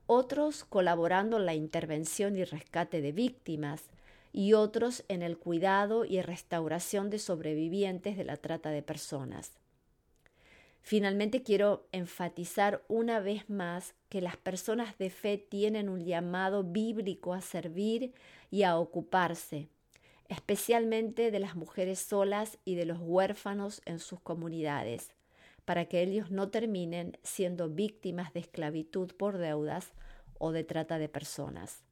otros 0.07 0.63
colaborando 0.63 1.37
en 1.37 1.45
la 1.45 1.53
intervención 1.53 2.35
y 2.35 2.43
rescate 2.43 3.01
de 3.01 3.11
víctimas, 3.11 3.89
y 4.31 4.53
otros 4.53 5.03
en 5.07 5.23
el 5.23 5.37
cuidado 5.37 6.05
y 6.05 6.21
restauración 6.21 7.09
de 7.09 7.19
sobrevivientes 7.19 8.17
de 8.17 8.23
la 8.23 8.37
trata 8.37 8.69
de 8.69 8.83
personas. 8.83 9.53
Finalmente 10.81 11.43
quiero 11.43 11.87
enfatizar 11.91 12.83
una 12.87 13.19
vez 13.19 13.49
más 13.49 13.93
que 14.07 14.21
las 14.21 14.37
personas 14.37 14.97
de 14.97 15.09
fe 15.09 15.37
tienen 15.37 15.89
un 15.89 16.05
llamado 16.05 16.63
bíblico 16.63 17.33
a 17.33 17.41
servir 17.41 18.13
y 18.49 18.63
a 18.63 18.77
ocuparse, 18.77 19.69
especialmente 20.27 21.31
de 21.31 21.39
las 21.39 21.55
mujeres 21.55 21.99
solas 21.99 22.59
y 22.65 22.75
de 22.75 22.85
los 22.85 22.99
huérfanos 23.01 23.81
en 23.85 23.99
sus 23.99 24.19
comunidades, 24.19 25.13
para 25.65 25.85
que 25.85 26.01
ellos 26.01 26.31
no 26.31 26.49
terminen 26.49 27.17
siendo 27.23 27.69
víctimas 27.69 28.33
de 28.33 28.41
esclavitud 28.41 29.11
por 29.15 29.37
deudas 29.37 29.93
o 30.37 30.51
de 30.51 30.63
trata 30.63 30.97
de 30.97 31.09
personas. 31.09 31.83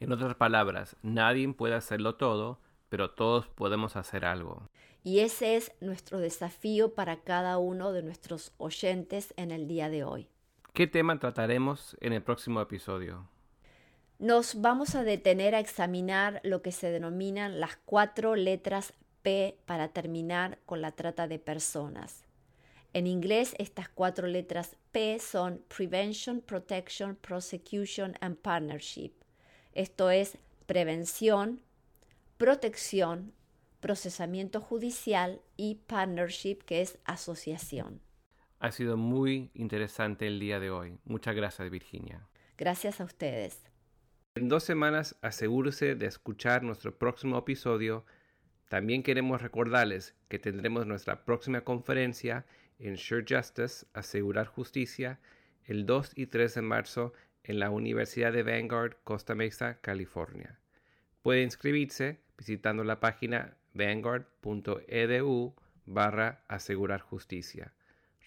En 0.00 0.12
otras 0.12 0.34
palabras, 0.34 0.96
nadie 1.02 1.52
puede 1.52 1.74
hacerlo 1.74 2.16
todo, 2.16 2.60
pero 2.88 3.10
todos 3.10 3.46
podemos 3.48 3.96
hacer 3.96 4.24
algo. 4.24 4.68
Y 5.04 5.20
ese 5.20 5.56
es 5.56 5.72
nuestro 5.80 6.18
desafío 6.18 6.94
para 6.94 7.22
cada 7.22 7.58
uno 7.58 7.92
de 7.92 8.02
nuestros 8.02 8.52
oyentes 8.58 9.32
en 9.36 9.50
el 9.50 9.66
día 9.66 9.88
de 9.88 10.04
hoy. 10.04 10.28
¿Qué 10.72 10.86
tema 10.86 11.18
trataremos 11.18 11.96
en 12.00 12.12
el 12.12 12.22
próximo 12.22 12.60
episodio? 12.60 13.28
Nos 14.22 14.60
vamos 14.60 14.94
a 14.94 15.02
detener 15.02 15.56
a 15.56 15.58
examinar 15.58 16.40
lo 16.44 16.62
que 16.62 16.70
se 16.70 16.92
denominan 16.92 17.58
las 17.58 17.76
cuatro 17.84 18.36
letras 18.36 18.94
P 19.22 19.58
para 19.66 19.88
terminar 19.88 20.60
con 20.64 20.80
la 20.80 20.92
trata 20.92 21.26
de 21.26 21.40
personas. 21.40 22.24
En 22.92 23.08
inglés, 23.08 23.56
estas 23.58 23.88
cuatro 23.88 24.28
letras 24.28 24.76
P 24.92 25.18
son 25.18 25.60
Prevention, 25.66 26.40
Protection, 26.40 27.16
Prosecution 27.16 28.14
and 28.20 28.36
Partnership. 28.36 29.10
Esto 29.72 30.08
es 30.08 30.38
prevención, 30.66 31.60
protección, 32.38 33.32
procesamiento 33.80 34.60
judicial 34.60 35.40
y 35.56 35.80
partnership, 35.88 36.58
que 36.64 36.80
es 36.80 36.96
asociación. 37.06 38.00
Ha 38.60 38.70
sido 38.70 38.96
muy 38.96 39.50
interesante 39.54 40.28
el 40.28 40.38
día 40.38 40.60
de 40.60 40.70
hoy. 40.70 40.96
Muchas 41.06 41.34
gracias, 41.34 41.68
Virginia. 41.68 42.28
Gracias 42.56 43.00
a 43.00 43.04
ustedes. 43.04 43.71
En 44.34 44.48
dos 44.48 44.64
semanas 44.64 45.14
asegúrese 45.20 45.94
de 45.94 46.06
escuchar 46.06 46.62
nuestro 46.62 46.96
próximo 46.96 47.36
episodio. 47.36 48.06
También 48.70 49.02
queremos 49.02 49.42
recordarles 49.42 50.14
que 50.28 50.38
tendremos 50.38 50.86
nuestra 50.86 51.26
próxima 51.26 51.60
conferencia 51.60 52.46
Ensure 52.78 53.26
Justice, 53.28 53.84
Asegurar 53.92 54.46
Justicia, 54.46 55.20
el 55.66 55.84
2 55.84 56.12
y 56.16 56.28
3 56.28 56.54
de 56.54 56.62
marzo 56.62 57.12
en 57.44 57.58
la 57.58 57.68
Universidad 57.68 58.32
de 58.32 58.42
Vanguard, 58.42 58.96
Costa 59.04 59.34
Mesa, 59.34 59.82
California. 59.82 60.58
Puede 61.20 61.42
inscribirse 61.42 62.22
visitando 62.38 62.84
la 62.84 63.00
página 63.00 63.58
vanguard.edu 63.74 65.54
barra 65.84 66.42
asegurar 66.48 67.02
justicia. 67.02 67.74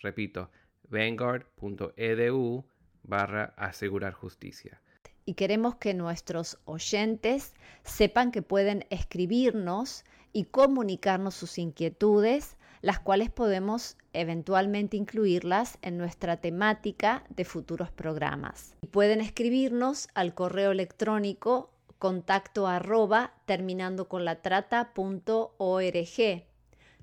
Repito, 0.04 0.52
vanguard.edu 0.88 2.64
barra 3.02 3.56
asegurar 3.58 4.14
justicia 4.14 4.84
y 5.26 5.34
queremos 5.34 5.76
que 5.76 5.94
nuestros 5.94 6.60
oyentes 6.66 7.54
sepan 7.84 8.32
que 8.32 8.42
pueden 8.42 8.86
escribirnos 8.90 10.06
y 10.32 10.46
comunicarnos 10.46 11.34
sus 11.34 11.58
inquietudes, 11.58 12.58
las 12.82 13.00
cuales 13.00 13.32
podemos 13.32 13.98
eventualmente 14.14 14.98
incluirlas 14.98 15.80
en 15.82 15.98
nuestra 15.98 16.38
temática 16.38 17.24
de 17.30 17.46
futuros 17.46 17.90
programas. 17.90 18.76
Y 18.82 18.88
pueden 18.88 19.22
escribirnos 19.22 20.10
al 20.14 20.36
correo 20.36 20.72
electrónico 20.72 21.72
contacto 21.98 22.68
arroba 22.68 23.34
terminando 23.46 24.08
con 24.08 24.26
la 24.26 24.42
trata.org. 24.42 24.94